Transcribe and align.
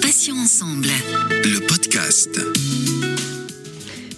Patients 0.00 0.38
ensemble. 0.38 0.88
Le 1.44 1.60
podcast. 1.66 2.40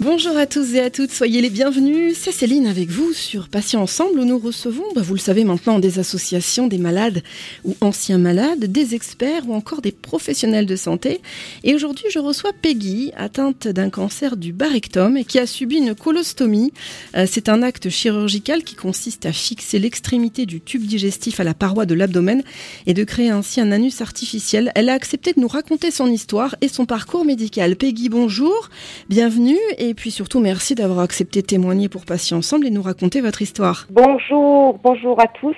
Bonjour 0.05 0.37
à 0.37 0.45
tous 0.45 0.75
et 0.75 0.81
à 0.81 0.91
toutes, 0.91 1.13
soyez 1.13 1.41
les 1.41 1.49
bienvenus. 1.49 2.19
C'est 2.19 2.31
Céline 2.31 2.67
avec 2.67 2.91
vous 2.91 3.15
sur 3.15 3.49
Patients 3.49 3.81
Ensemble 3.81 4.21
où 4.21 4.27
nous 4.27 4.39
recevons, 4.39 4.85
bah, 4.95 5.01
vous 5.01 5.15
le 5.15 5.19
savez 5.19 5.45
maintenant, 5.45 5.79
des 5.79 5.99
associations, 5.99 6.67
des 6.67 6.77
malades 6.77 7.23
ou 7.65 7.75
anciens 7.81 8.19
malades, 8.19 8.67
des 8.67 8.95
experts 8.95 9.49
ou 9.49 9.55
encore 9.55 9.81
des 9.81 9.93
professionnels 9.93 10.67
de 10.67 10.77
santé. 10.77 11.23
Et 11.63 11.75
aujourd'hui, 11.75 12.05
je 12.11 12.19
reçois 12.19 12.53
Peggy, 12.53 13.13
atteinte 13.17 13.67
d'un 13.67 13.89
cancer 13.89 14.37
du 14.37 14.53
bas 14.53 14.69
rectum 14.69 15.17
et 15.17 15.25
qui 15.25 15.39
a 15.39 15.47
subi 15.47 15.77
une 15.77 15.95
colostomie. 15.95 16.75
Euh, 17.17 17.27
c'est 17.27 17.49
un 17.49 17.63
acte 17.63 17.89
chirurgical 17.89 18.63
qui 18.63 18.75
consiste 18.75 19.25
à 19.25 19.33
fixer 19.33 19.79
l'extrémité 19.79 20.45
du 20.45 20.61
tube 20.61 20.85
digestif 20.85 21.41
à 21.41 21.45
la 21.45 21.55
paroi 21.55 21.87
de 21.87 21.95
l'abdomen 21.95 22.43
et 22.85 22.93
de 22.93 23.05
créer 23.05 23.31
ainsi 23.31 23.59
un 23.59 23.73
anus 23.73 24.03
artificiel. 24.03 24.71
Elle 24.75 24.91
a 24.91 24.93
accepté 24.93 25.33
de 25.33 25.41
nous 25.41 25.49
raconter 25.49 25.91
son 25.91 26.09
histoire 26.09 26.57
et 26.61 26.69
son 26.69 26.85
parcours 26.85 27.25
médical. 27.25 27.77
Peggy, 27.77 28.11
bonjour, 28.11 28.69
bienvenue 29.09 29.57
et 29.79 29.94
et 29.95 29.97
puis 29.97 30.11
surtout 30.11 30.41
merci 30.41 30.75
d'avoir 30.75 30.99
accepté 30.99 31.41
de 31.41 31.47
témoigner 31.47 31.89
pour 31.89 32.05
Patients 32.05 32.39
Ensemble 32.39 32.67
et 32.67 32.71
nous 32.71 32.83
raconter 32.83 33.21
votre 33.21 33.43
histoire. 33.43 33.87
Bonjour, 33.91 34.77
bonjour 34.83 35.21
à 35.21 35.29
tous. 35.29 35.55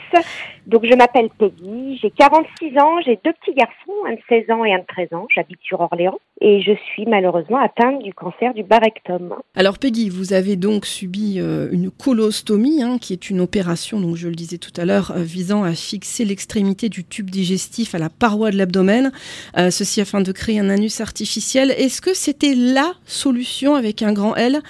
Donc 0.66 0.84
je 0.84 0.94
m'appelle 0.94 1.30
Peggy, 1.38 1.98
j'ai 2.02 2.10
46 2.10 2.78
ans, 2.78 3.00
j'ai 3.04 3.18
deux 3.24 3.32
petits 3.32 3.54
garçons, 3.54 3.92
un 4.06 4.12
de 4.12 4.20
16 4.28 4.50
ans 4.50 4.64
et 4.64 4.74
un 4.74 4.80
de 4.80 4.84
13 4.86 5.14
ans, 5.14 5.26
j'habite 5.32 5.60
sur 5.62 5.80
Orléans 5.80 6.18
et 6.40 6.60
je 6.60 6.72
suis 6.92 7.06
malheureusement 7.06 7.58
atteinte 7.58 8.02
du 8.02 8.12
cancer 8.12 8.52
du 8.52 8.62
bas 8.62 8.78
rectum. 8.78 9.36
Alors 9.54 9.78
Peggy, 9.78 10.10
vous 10.10 10.32
avez 10.32 10.56
donc 10.56 10.84
subi 10.84 11.36
euh, 11.38 11.68
une 11.70 11.90
colostomie, 11.90 12.82
hein, 12.82 12.98
qui 13.00 13.12
est 13.12 13.30
une 13.30 13.40
opération, 13.40 14.00
donc 14.00 14.16
je 14.16 14.28
le 14.28 14.34
disais 14.34 14.58
tout 14.58 14.72
à 14.76 14.84
l'heure, 14.84 15.12
euh, 15.12 15.22
visant 15.22 15.62
à 15.62 15.72
fixer 15.72 16.24
l'extrémité 16.24 16.88
du 16.88 17.04
tube 17.04 17.30
digestif 17.30 17.94
à 17.94 17.98
la 17.98 18.10
paroi 18.10 18.50
de 18.50 18.56
l'abdomen, 18.56 19.12
euh, 19.56 19.70
ceci 19.70 20.00
afin 20.00 20.20
de 20.20 20.32
créer 20.32 20.58
un 20.58 20.68
anus 20.68 21.00
artificiel. 21.00 21.70
Est-ce 21.70 22.02
que 22.02 22.12
c'était 22.12 22.54
la 22.54 22.92
solution 23.06 23.76
avec 23.76 24.02
un 24.02 24.12
grand 24.12 24.25
L 24.34 24.60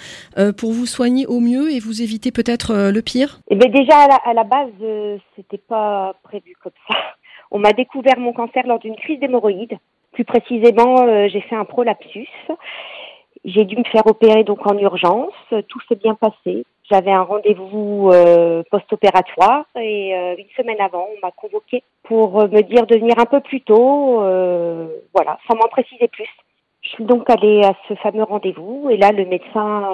pour 0.56 0.72
vous 0.72 0.86
soigner 0.86 1.26
au 1.26 1.40
mieux 1.40 1.70
et 1.72 1.80
vous 1.80 2.02
éviter 2.02 2.30
peut-être 2.30 2.90
le 2.90 3.00
pire? 3.02 3.40
Eh 3.50 3.56
bien 3.56 3.68
déjà 3.68 3.98
à 3.98 4.08
la, 4.08 4.14
à 4.16 4.34
la 4.34 4.44
base, 4.44 5.20
c'était 5.34 5.58
pas 5.58 6.14
prévu 6.22 6.54
comme 6.62 6.72
ça. 6.88 6.96
On 7.50 7.58
m'a 7.58 7.72
découvert 7.72 8.18
mon 8.18 8.32
cancer 8.32 8.66
lors 8.66 8.78
d'une 8.78 8.96
crise 8.96 9.20
d'hémorroïdes. 9.20 9.78
Plus 10.12 10.24
précisément, 10.24 11.02
euh, 11.02 11.28
j'ai 11.28 11.42
fait 11.42 11.56
un 11.56 11.64
prolapsus. 11.64 12.28
J'ai 13.44 13.64
dû 13.64 13.76
me 13.76 13.84
faire 13.84 14.06
opérer 14.06 14.44
donc 14.44 14.66
en 14.66 14.76
urgence. 14.78 15.34
Tout 15.68 15.80
s'est 15.88 15.94
bien 15.94 16.14
passé. 16.14 16.64
J'avais 16.90 17.12
un 17.12 17.22
rendez-vous 17.22 18.10
euh, 18.12 18.62
post-opératoire 18.70 19.66
et 19.78 20.16
euh, 20.16 20.36
une 20.38 20.48
semaine 20.56 20.80
avant, 20.80 21.06
on 21.16 21.20
m'a 21.24 21.32
convoqué 21.32 21.82
pour 22.04 22.48
me 22.48 22.62
dire 22.62 22.86
de 22.86 22.96
venir 22.96 23.18
un 23.18 23.26
peu 23.26 23.40
plus 23.40 23.60
tôt. 23.60 24.20
voilà, 25.14 25.38
sans 25.46 25.54
m'en 25.54 25.68
préciser 25.70 26.08
plus. 26.08 26.28
Je 26.86 26.92
suis 26.92 27.04
donc 27.04 27.28
allée 27.28 27.64
à 27.64 27.74
ce 27.88 27.94
fameux 27.94 28.22
rendez-vous 28.22 28.88
et 28.90 28.96
là, 28.96 29.10
le 29.10 29.26
médecin 29.26 29.88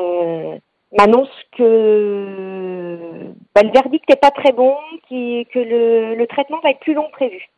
m'annonce 0.98 1.30
que 1.56 3.32
bah, 3.54 3.62
le 3.62 3.70
verdict 3.70 4.08
n'est 4.08 4.16
pas 4.16 4.30
très 4.30 4.52
bon, 4.52 4.76
que 5.08 5.58
le, 5.58 6.26
traitement 6.26 6.60
va 6.62 6.70
être 6.70 6.80
plus 6.80 6.94
long 6.94 7.08
prévu. 7.10 7.48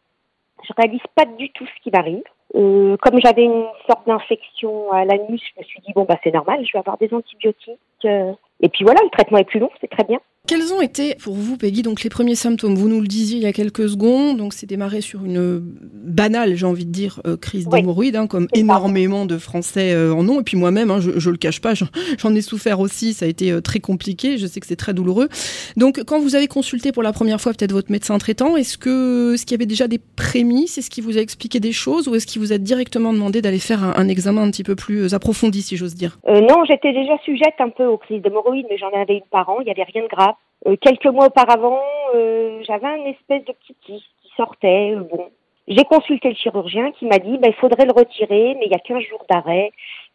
Je 0.66 0.72
réalise 0.76 1.02
pas 1.14 1.24
du 1.24 1.50
tout 1.50 1.66
ce 1.66 1.82
qui 1.82 1.90
m'arrive. 1.90 2.22
Euh, 2.54 2.96
comme 2.98 3.20
j'avais 3.20 3.44
une 3.44 3.66
sorte 3.88 4.06
d'infection 4.06 4.92
à 4.92 5.04
l'anus, 5.04 5.42
je 5.54 5.60
me 5.60 5.64
suis 5.64 5.80
dit 5.80 5.92
bon 5.92 6.04
bah 6.04 6.16
c'est 6.22 6.32
normal, 6.32 6.64
je 6.64 6.72
vais 6.72 6.78
avoir 6.78 6.98
des 6.98 7.12
antibiotiques. 7.12 7.78
Euh. 8.04 8.32
et 8.60 8.68
puis 8.68 8.84
voilà, 8.84 9.00
le 9.02 9.10
traitement 9.10 9.38
est 9.38 9.44
plus 9.44 9.58
long, 9.58 9.70
c'est 9.80 9.90
très 9.90 10.04
bien. 10.04 10.20
Quels 10.46 10.74
ont 10.74 10.82
été 10.82 11.14
pour 11.24 11.36
vous, 11.36 11.56
Peggy, 11.56 11.80
donc 11.80 12.02
les 12.02 12.10
premiers 12.10 12.34
symptômes? 12.34 12.74
Vous 12.74 12.90
nous 12.90 13.00
le 13.00 13.06
disiez 13.06 13.38
il 13.38 13.42
y 13.42 13.46
a 13.46 13.54
quelques 13.54 13.88
secondes, 13.88 14.36
donc 14.36 14.52
c'est 14.52 14.66
démarré 14.66 15.00
sur 15.00 15.24
une 15.24 15.58
banale, 15.58 16.54
j'ai 16.54 16.66
envie 16.66 16.84
de 16.84 16.90
dire, 16.90 17.22
euh, 17.26 17.38
crise 17.38 17.66
d'hémorroïde, 17.66 18.14
hein, 18.14 18.26
comme 18.26 18.48
énormément 18.54 19.24
de 19.24 19.38
Français 19.38 19.94
euh, 19.94 20.12
en 20.12 20.28
ont. 20.28 20.42
Et 20.42 20.42
puis 20.42 20.58
moi-même, 20.58 20.90
hein, 20.90 21.00
je, 21.00 21.18
je 21.18 21.30
le 21.30 21.38
cache 21.38 21.62
pas, 21.62 21.72
j'en 21.72 22.34
ai 22.34 22.42
souffert 22.42 22.80
aussi. 22.80 23.14
Ça 23.14 23.24
a 23.24 23.28
été 23.28 23.52
euh, 23.52 23.62
très 23.62 23.80
compliqué. 23.80 24.36
Je 24.36 24.46
sais 24.46 24.60
que 24.60 24.66
c'est 24.66 24.76
très 24.76 24.92
douloureux. 24.92 25.30
Donc, 25.78 26.04
quand 26.04 26.20
vous 26.20 26.34
avez 26.34 26.46
consulté 26.46 26.92
pour 26.92 27.02
la 27.02 27.14
première 27.14 27.40
fois 27.40 27.52
peut-être 27.54 27.72
votre 27.72 27.90
médecin 27.90 28.18
traitant, 28.18 28.54
est-ce 28.54 28.76
que 28.76 29.36
ce 29.38 29.46
qu'il 29.46 29.52
y 29.52 29.58
avait 29.58 29.64
déjà 29.64 29.88
des 29.88 29.98
prémices? 30.14 30.76
Est-ce 30.76 30.90
qu'il 30.90 31.04
vous 31.04 31.16
a 31.16 31.22
expliqué 31.22 31.58
des 31.58 31.72
choses? 31.72 32.06
Ou 32.06 32.16
est-ce 32.16 32.26
qu'il 32.26 32.42
vous 32.42 32.52
a 32.52 32.58
directement 32.58 33.14
demandé 33.14 33.40
d'aller 33.40 33.58
faire 33.58 33.82
un, 33.82 34.08
examen 34.08 34.42
un 34.42 34.50
petit 34.50 34.62
peu 34.62 34.76
plus 34.76 35.14
approfondi, 35.14 35.62
si 35.62 35.78
j'ose 35.78 35.94
dire? 35.94 36.18
Non, 36.28 36.66
j'étais 36.68 36.92
déjà 36.92 37.16
sujette 37.24 37.54
un 37.60 37.70
peu 37.70 37.86
aux 37.86 37.96
crises 37.96 38.20
d'hémorroïdes, 38.20 38.66
mais 38.68 38.76
j'en 38.76 38.90
avais 38.90 39.14
une 39.14 39.28
par 39.30 39.48
an. 39.48 39.56
Il 39.60 39.64
n'y 39.64 39.70
avait 39.70 39.84
rien 39.84 40.02
de 40.02 40.08
grave. 40.08 40.33
Euh, 40.66 40.76
quelques 40.80 41.06
mois 41.06 41.26
auparavant, 41.26 41.80
euh, 42.14 42.62
j'avais 42.66 42.86
un 42.86 43.04
espèce 43.04 43.44
de 43.44 43.52
petit 43.52 43.76
qui 43.82 44.04
sortait. 44.36 44.92
Euh, 44.94 45.00
bon, 45.00 45.30
j'ai 45.68 45.84
consulté 45.84 46.28
le 46.28 46.34
chirurgien 46.34 46.92
qui 46.92 47.06
m'a 47.06 47.18
dit, 47.18 47.38
bah, 47.38 47.48
il 47.48 47.54
faudrait 47.54 47.86
le 47.86 47.92
retirer, 47.92 48.56
mais 48.58 48.66
il 48.66 48.72
y 48.72 48.74
a 48.74 48.78
15 48.78 49.02
jours 49.02 49.24
d'arrêt. 49.28 49.72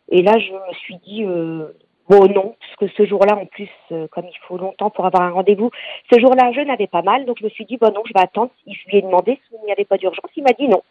Et 0.09 0.21
là, 0.21 0.39
je 0.39 0.51
me 0.51 0.73
suis 0.73 0.95
dit, 1.05 1.23
bon 1.23 2.27
non, 2.33 2.55
parce 2.59 2.75
que 2.79 2.87
ce 2.97 3.05
jour-là, 3.05 3.35
en 3.35 3.45
plus, 3.45 3.69
comme 4.09 4.25
il 4.25 4.37
faut 4.47 4.57
longtemps 4.57 4.89
pour 4.89 5.05
avoir 5.05 5.21
un 5.21 5.29
rendez-vous, 5.29 5.69
ce 6.11 6.19
jour-là, 6.19 6.51
je 6.51 6.61
n'avais 6.61 6.87
pas 6.87 7.03
mal, 7.03 7.25
donc 7.25 7.37
je 7.39 7.43
me 7.43 7.49
suis 7.49 7.65
dit, 7.65 7.77
bon 7.77 7.93
non, 7.93 8.01
je 8.07 8.13
vais 8.13 8.19
attendre. 8.19 8.49
Je 8.65 8.89
lui 8.89 8.97
ai 8.97 9.01
demandé 9.03 9.39
s'il 9.47 9.59
n'y 9.65 9.71
avait 9.71 9.85
pas 9.85 9.97
d'urgence. 9.97 10.31
Il 10.35 10.43
m'a 10.43 10.53
dit 10.53 10.67
non. 10.67 10.81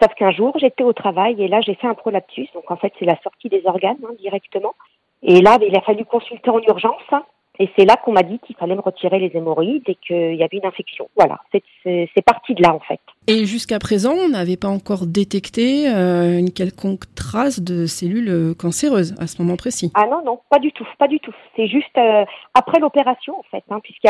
Sauf 0.00 0.14
qu'un 0.14 0.30
jour, 0.30 0.56
j'étais 0.58 0.84
au 0.84 0.92
travail 0.92 1.42
et 1.42 1.48
là, 1.48 1.60
j'ai 1.60 1.74
fait 1.74 1.88
un 1.88 1.94
prolapsus. 1.94 2.48
Donc 2.54 2.70
en 2.70 2.76
fait, 2.76 2.92
c'est 2.98 3.04
la 3.04 3.20
sortie 3.22 3.48
des 3.48 3.62
organes 3.66 3.98
hein, 4.04 4.14
directement. 4.20 4.74
Et 5.22 5.40
là, 5.40 5.58
il 5.60 5.76
a 5.76 5.80
fallu 5.80 6.04
consulter 6.04 6.50
en 6.50 6.60
urgence. 6.60 7.02
Hein. 7.10 7.24
Et 7.60 7.68
c'est 7.76 7.84
là 7.84 7.96
qu'on 7.96 8.12
m'a 8.12 8.22
dit 8.22 8.38
qu'il 8.38 8.54
fallait 8.56 8.76
me 8.76 8.80
retirer 8.80 9.18
les 9.18 9.30
hémorroïdes 9.34 9.88
et 9.88 9.96
qu'il 9.96 10.34
y 10.34 10.42
avait 10.44 10.58
une 10.58 10.66
infection. 10.66 11.08
Voilà, 11.16 11.40
c'est 11.52 12.24
parti 12.24 12.54
de 12.54 12.62
là 12.62 12.72
en 12.72 12.80
fait. 12.80 13.00
Et 13.26 13.44
jusqu'à 13.46 13.78
présent, 13.78 14.12
on 14.12 14.28
n'avait 14.28 14.56
pas 14.56 14.68
encore 14.68 15.06
détecté 15.06 15.88
euh, 15.88 16.38
une 16.38 16.52
quelconque 16.52 17.12
trace 17.14 17.60
de 17.60 17.86
cellules 17.86 18.28
euh, 18.28 18.54
cancéreuses 18.54 19.14
à 19.18 19.26
ce 19.26 19.42
moment 19.42 19.56
précis. 19.56 19.90
Ah 19.94 20.06
non, 20.06 20.22
non, 20.24 20.40
pas 20.48 20.58
du 20.58 20.72
tout, 20.72 20.86
pas 20.98 21.08
du 21.08 21.18
tout. 21.20 21.34
C'est 21.56 21.66
juste 21.66 21.96
euh, 21.98 22.24
après 22.54 22.78
l'opération 22.78 23.38
en 23.38 23.44
fait, 23.50 23.64
hein, 23.70 23.80
puisque 23.82 24.08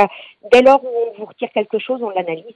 dès 0.52 0.62
lors 0.62 0.84
où 0.84 0.88
on 0.88 1.18
vous 1.18 1.26
retire 1.26 1.48
quelque 1.54 1.78
chose, 1.78 2.00
on 2.02 2.10
l'analyse. 2.10 2.54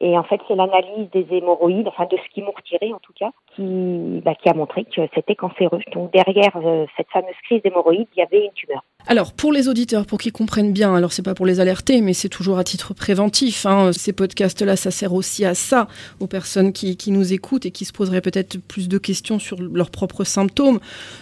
Et 0.00 0.16
en 0.16 0.22
fait, 0.22 0.40
c'est 0.48 0.54
l'analyse 0.54 1.10
des 1.12 1.26
hémorroïdes, 1.30 1.86
enfin 1.86 2.06
de 2.10 2.16
ce 2.16 2.34
qu'ils 2.34 2.42
m'ont 2.44 2.54
retiré 2.56 2.92
en 2.92 2.98
tout 3.00 3.12
cas, 3.18 3.30
qui, 3.54 4.20
bah, 4.24 4.34
qui 4.34 4.48
a 4.48 4.54
montré 4.54 4.84
que 4.84 5.02
c'était 5.14 5.34
cancéreux. 5.34 5.80
Donc 5.92 6.10
derrière 6.12 6.52
cette 6.96 7.08
fameuse 7.12 7.34
crise 7.44 7.62
d'hémorroïdes, 7.62 8.08
il 8.16 8.20
y 8.20 8.22
avait 8.22 8.46
une 8.46 8.52
tumeur. 8.52 8.82
Alors 9.06 9.32
pour 9.32 9.52
les 9.52 9.68
auditeurs, 9.68 10.06
pour 10.06 10.18
qu'ils 10.18 10.32
comprennent 10.32 10.72
bien, 10.72 10.94
alors 10.94 11.12
c'est 11.12 11.24
pas 11.24 11.34
pour 11.34 11.44
les 11.44 11.60
alerter, 11.60 12.00
mais 12.00 12.14
c'est 12.14 12.28
toujours 12.28 12.58
à 12.58 12.64
titre 12.64 12.94
préventif. 12.94 13.66
Hein, 13.66 13.92
ces 13.92 14.12
podcasts-là, 14.12 14.76
ça 14.76 14.90
sert 14.90 15.12
aussi 15.12 15.44
à 15.44 15.54
ça, 15.54 15.86
aux 16.20 16.26
personnes 16.26 16.72
qui, 16.72 16.96
nous 17.10 17.32
écoutent 17.32 17.66
et 17.66 17.70
qui 17.70 17.84
se 17.84 17.92
poseraient 17.92 18.20
peut-être 18.20 18.58
plus 18.68 18.88
de 18.88 18.96
questions 18.96 19.38
sur 19.38 19.56
leurs 19.60 19.90
propres 19.90 20.24
symptômes. 20.24 20.78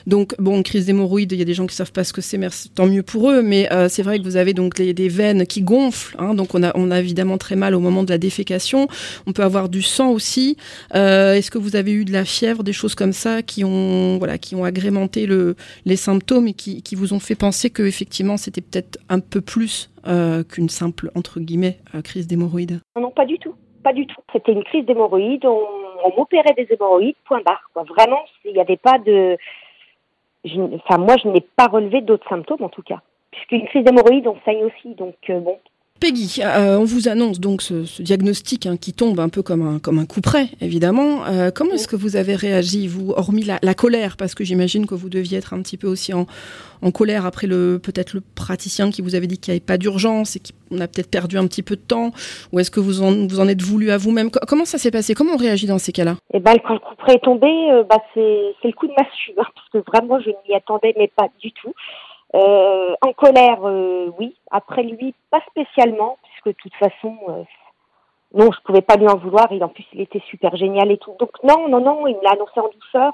Donc 0.06 0.34
bon, 0.38 0.62
crise 0.62 0.86
d'hémorroïdes, 0.86 1.32
il 1.32 1.38
y 1.38 1.42
a 1.42 1.46
des 1.46 1.54
gens 1.54 1.66
qui 1.66 1.74
savent 1.74 1.92
pas 1.92 2.04
ce 2.04 2.12
que 2.12 2.20
c'est, 2.20 2.38
tant 2.74 2.86
mieux 2.86 3.02
pour 3.02 3.30
eux. 3.30 3.42
Mais 3.42 3.72
euh, 3.72 3.88
c'est 3.88 4.02
vrai 4.02 4.18
que 4.18 4.24
vous 4.24 4.36
avez 4.36 4.54
donc 4.54 4.76
des 4.76 5.08
veines 5.08 5.46
qui 5.46 5.62
gonflent, 5.62 6.16
hein, 6.18 6.34
donc 6.34 6.54
on 6.54 6.62
a, 6.62 6.70
on 6.76 6.90
a 6.90 6.98
évidemment 7.00 7.38
très 7.38 7.56
mal 7.56 7.74
au 7.74 7.80
moment 7.80 8.04
de 8.04 8.10
la 8.10 8.18
défécation. 8.18 8.67
On 8.74 9.32
peut 9.32 9.42
avoir 9.42 9.68
du 9.68 9.82
sang 9.82 10.10
aussi. 10.10 10.56
Euh, 10.94 11.34
Est-ce 11.34 11.50
que 11.50 11.58
vous 11.58 11.76
avez 11.76 11.92
eu 11.92 12.04
de 12.04 12.12
la 12.12 12.24
fièvre, 12.24 12.62
des 12.62 12.72
choses 12.72 12.94
comme 12.94 13.12
ça 13.12 13.42
qui 13.42 13.64
ont, 13.64 14.20
agrémenté 14.64 15.26
le, 15.26 15.56
les 15.84 15.96
symptômes 15.96 16.48
et 16.48 16.52
qui, 16.52 16.94
vous 16.94 17.12
ont 17.14 17.20
fait 17.20 17.34
penser 17.36 17.70
que 17.70 17.82
effectivement 17.82 18.36
c'était 18.36 18.60
peut-être 18.60 18.98
un 19.08 19.20
peu 19.20 19.40
plus 19.40 19.90
euh, 20.06 20.42
qu'une 20.42 20.68
simple 20.68 21.10
entre 21.14 21.40
guillemets 21.40 21.78
euh, 21.94 22.02
crise 22.02 22.26
d'hémorroïdes? 22.26 22.80
Non, 22.96 23.10
pas 23.10 23.24
du 23.24 23.38
tout, 23.38 23.54
pas 23.82 23.92
du 23.92 24.06
tout. 24.06 24.20
C'était 24.32 24.52
une 24.52 24.64
crise 24.64 24.84
d'hémorroïdes. 24.84 25.44
On, 25.46 26.16
m'opérait 26.16 26.54
des 26.56 26.66
hémorroïdes, 26.70 27.16
point 27.24 27.42
barre. 27.44 27.70
Vraiment, 27.74 28.24
il 28.44 28.52
n'y 28.52 28.60
avait 28.60 28.76
pas 28.76 28.98
de. 28.98 29.36
enfin, 30.46 30.98
moi, 30.98 31.16
je 31.22 31.28
n'ai 31.28 31.40
pas 31.40 31.66
relevé 31.66 32.00
d'autres 32.00 32.28
symptômes 32.28 32.62
en 32.62 32.68
tout 32.68 32.82
cas, 32.82 33.02
puisqu'une 33.32 33.66
crise 33.66 33.84
d'hémorroïdes, 33.84 34.26
on 34.26 34.38
saigne 34.44 34.64
aussi. 34.64 34.94
Donc 34.94 35.16
bon, 35.28 35.58
Peggy, 36.00 36.42
euh, 36.44 36.78
on 36.78 36.84
vous 36.84 37.08
annonce 37.08 37.40
donc 37.40 37.60
ce, 37.60 38.00
diagnostic 38.00 38.66
hein, 38.66 38.76
qui 38.76 38.92
tombe 38.92 39.18
un 39.18 39.28
peu 39.28 39.42
comme 39.42 39.66
un, 39.66 39.78
comme 39.80 39.98
un 39.98 40.06
coup 40.06 40.20
près, 40.20 40.46
évidemment. 40.60 41.24
Euh, 41.26 41.50
comment 41.52 41.72
est-ce 41.72 41.88
que 41.88 41.96
vous 41.96 42.14
avez 42.14 42.36
réagi, 42.36 42.86
vous, 42.86 43.12
hormis 43.16 43.44
la, 43.44 43.74
colère, 43.74 44.16
parce 44.16 44.36
que 44.36 44.44
j'imagine 44.44 44.86
que 44.86 44.94
vous 44.94 45.08
deviez 45.08 45.38
être 45.38 45.54
un 45.54 45.60
petit 45.60 45.76
peu 45.76 45.88
aussi 45.88 46.12
en, 46.14 46.26
colère 46.92 47.26
après 47.26 47.48
le 47.48 47.80
peut-être 47.82 48.14
le 48.14 48.22
praticien 48.36 48.90
qui 48.90 49.02
vous 49.02 49.16
avait 49.16 49.26
dit 49.26 49.38
qu'il 49.38 49.50
n'y 49.52 49.56
avait 49.56 49.64
pas 49.64 49.76
d'urgence 49.76 50.36
et 50.36 50.40
qu'on 50.40 50.80
a 50.80 50.86
peut-être 50.86 51.10
perdu 51.10 51.36
un 51.36 51.46
petit 51.48 51.64
peu 51.64 51.74
de 51.74 51.80
temps, 51.80 52.12
ou 52.52 52.60
est-ce 52.60 52.70
que 52.70 52.78
vous 52.78 53.02
en, 53.02 53.26
vous 53.26 53.40
en 53.40 53.48
êtes 53.48 53.62
voulu 53.62 53.90
à 53.90 53.98
vous-même? 53.98 54.30
Comment 54.30 54.64
ça 54.64 54.78
s'est 54.78 54.92
passé? 54.92 55.14
Comment 55.14 55.32
on 55.34 55.36
réagit 55.36 55.66
dans 55.66 55.78
ces 55.78 55.90
cas-là? 55.90 56.14
Eh 56.32 56.38
ben, 56.38 56.54
quand 56.64 56.74
le 56.74 56.78
coup 56.78 56.94
près 56.96 57.14
est 57.14 57.24
tombé, 57.24 57.48
euh, 57.48 57.82
bah, 57.82 57.98
c'est 58.14 58.20
le 58.62 58.72
coup 58.72 58.86
de 58.86 58.92
massue, 58.92 59.32
hein, 59.36 59.46
parce 59.52 59.68
que 59.72 59.90
vraiment 59.90 60.20
je 60.20 60.30
n'y 60.48 60.54
attendais 60.54 60.94
mais 60.96 61.10
pas 61.16 61.26
du 61.40 61.50
tout. 61.50 61.74
Euh, 62.34 62.94
en 63.00 63.12
colère, 63.12 63.64
euh, 63.64 64.10
oui. 64.18 64.36
Après 64.50 64.82
lui, 64.82 65.14
pas 65.30 65.40
spécialement, 65.50 66.18
puisque 66.22 66.48
de 66.48 66.62
toute 66.62 66.74
façon, 66.74 67.16
euh, 67.28 67.42
non, 68.34 68.50
je 68.52 68.60
pouvais 68.62 68.82
pas 68.82 68.96
lui 68.96 69.08
en 69.08 69.16
vouloir. 69.16 69.50
Et 69.52 69.62
en 69.62 69.68
plus, 69.68 69.86
il 69.92 70.00
était 70.00 70.22
super 70.28 70.56
génial 70.56 70.90
et 70.90 70.98
tout. 70.98 71.14
Donc 71.18 71.30
non, 71.42 71.68
non, 71.68 71.80
non, 71.80 72.06
il 72.06 72.16
me 72.16 72.22
l'a 72.22 72.32
annoncé 72.32 72.60
en 72.60 72.68
douceur. 72.68 73.12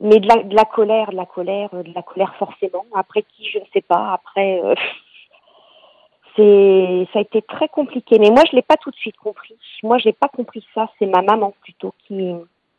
Mais 0.00 0.18
de 0.18 0.54
la, 0.54 0.64
colère, 0.64 1.12
de 1.12 1.16
la 1.16 1.26
colère, 1.26 1.70
de 1.70 1.92
la 1.94 2.02
colère 2.02 2.34
forcément. 2.36 2.84
Après 2.92 3.22
qui, 3.22 3.48
je 3.48 3.58
ne 3.58 3.64
sais 3.72 3.82
pas. 3.82 4.12
Après, 4.14 4.60
c'est 6.36 7.06
ça 7.12 7.20
a 7.20 7.22
été 7.22 7.40
très 7.42 7.68
compliqué. 7.68 8.18
Mais 8.18 8.30
moi, 8.30 8.42
je 8.50 8.56
l'ai 8.56 8.62
pas 8.62 8.76
tout 8.76 8.90
de 8.90 8.96
suite 8.96 9.16
compris. 9.16 9.56
Moi, 9.84 9.98
je 9.98 10.08
n'ai 10.08 10.12
pas 10.12 10.28
compris 10.28 10.66
ça. 10.74 10.88
C'est 10.98 11.06
ma 11.06 11.22
maman 11.22 11.54
plutôt 11.62 11.94
qui, 12.00 12.34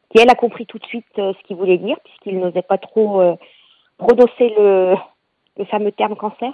qui 0.09 0.21
elle 0.21 0.29
a 0.29 0.35
compris 0.35 0.65
tout 0.65 0.79
de 0.79 0.85
suite 0.85 1.05
ce 1.15 1.43
qu'il 1.43 1.55
voulait 1.55 1.77
dire, 1.77 1.97
puisqu'il 2.03 2.39
n'osait 2.39 2.61
pas 2.61 2.77
trop 2.77 3.37
prononcer 3.97 4.53
le, 4.57 4.95
le 5.57 5.65
fameux 5.65 5.91
terme 5.91 6.15
cancer. 6.15 6.53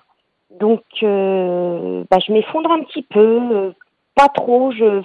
Donc, 0.60 0.84
euh, 1.04 2.04
bah, 2.10 2.18
je 2.25 2.34
m'effondre 2.34 2.72
un 2.72 2.84
petit 2.84 3.04
peu, 3.04 3.40
euh, 3.51 3.72
pas 4.16 4.30
trop. 4.30 4.72
Je. 4.72 5.01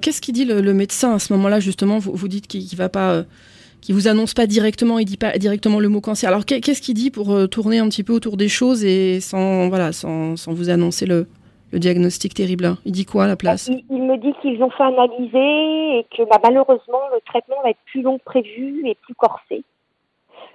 Qu'est-ce 0.00 0.20
qu'il 0.20 0.34
dit 0.34 0.44
le, 0.44 0.60
le, 0.60 0.74
médecin 0.74 1.14
à 1.14 1.18
ce 1.18 1.32
moment-là 1.32 1.58
justement? 1.58 1.98
Vous, 1.98 2.12
vous 2.12 2.28
dites 2.28 2.46
qu'il 2.46 2.60
ne 2.60 2.76
va 2.76 2.88
pas 2.88 3.24
qui 3.80 3.92
vous 3.92 4.08
annonce 4.08 4.34
pas 4.34 4.46
directement, 4.46 4.98
il 4.98 5.04
dit 5.04 5.16
pas 5.16 5.38
directement 5.38 5.80
le 5.80 5.88
mot 5.88 6.00
cancer. 6.00 6.28
Alors 6.28 6.44
qu'est-ce 6.44 6.82
qu'il 6.82 6.94
dit 6.94 7.10
pour 7.10 7.32
euh, 7.32 7.46
tourner 7.46 7.78
un 7.78 7.88
petit 7.88 8.02
peu 8.02 8.12
autour 8.12 8.36
des 8.36 8.48
choses 8.48 8.84
et 8.84 9.20
sans 9.20 9.68
voilà 9.68 9.92
sans, 9.92 10.36
sans 10.36 10.52
vous 10.52 10.70
annoncer 10.70 11.06
le, 11.06 11.26
le 11.72 11.78
diagnostic 11.78 12.34
terrible 12.34 12.76
Il 12.84 12.92
dit 12.92 13.04
quoi 13.04 13.24
à 13.24 13.26
la 13.26 13.36
place? 13.36 13.68
Il, 13.68 13.84
il, 13.90 14.02
me 14.02 14.16
dit 14.16 14.32
qu'ils 14.42 14.62
ont 14.62 14.70
fait 14.70 14.82
analyser 14.82 15.98
et 15.98 16.06
que 16.16 16.28
bah, 16.28 16.40
malheureusement 16.42 17.00
le 17.12 17.20
traitement 17.26 17.56
va 17.62 17.70
être 17.70 17.80
plus 17.86 18.02
long 18.02 18.18
que 18.18 18.24
prévu 18.24 18.82
et 18.86 18.96
plus 18.96 19.14
corsé. 19.14 19.62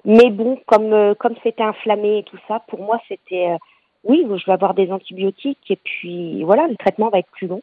Mais 0.05 0.29
bon, 0.29 0.59
comme 0.65 0.94
euh, 0.94 1.15
comme 1.15 1.35
c'était 1.44 1.63
inflammé 1.63 2.19
et 2.19 2.23
tout 2.23 2.39
ça, 2.47 2.61
pour 2.67 2.81
moi 2.81 3.00
c'était 3.07 3.50
euh, 3.51 3.57
oui, 4.03 4.25
je 4.27 4.45
vais 4.45 4.51
avoir 4.51 4.73
des 4.73 4.91
antibiotiques 4.91 5.69
et 5.69 5.77
puis 5.77 6.44
voilà, 6.44 6.67
le 6.67 6.75
traitement 6.75 7.09
va 7.09 7.19
être 7.19 7.31
plus 7.31 7.47
long. 7.47 7.61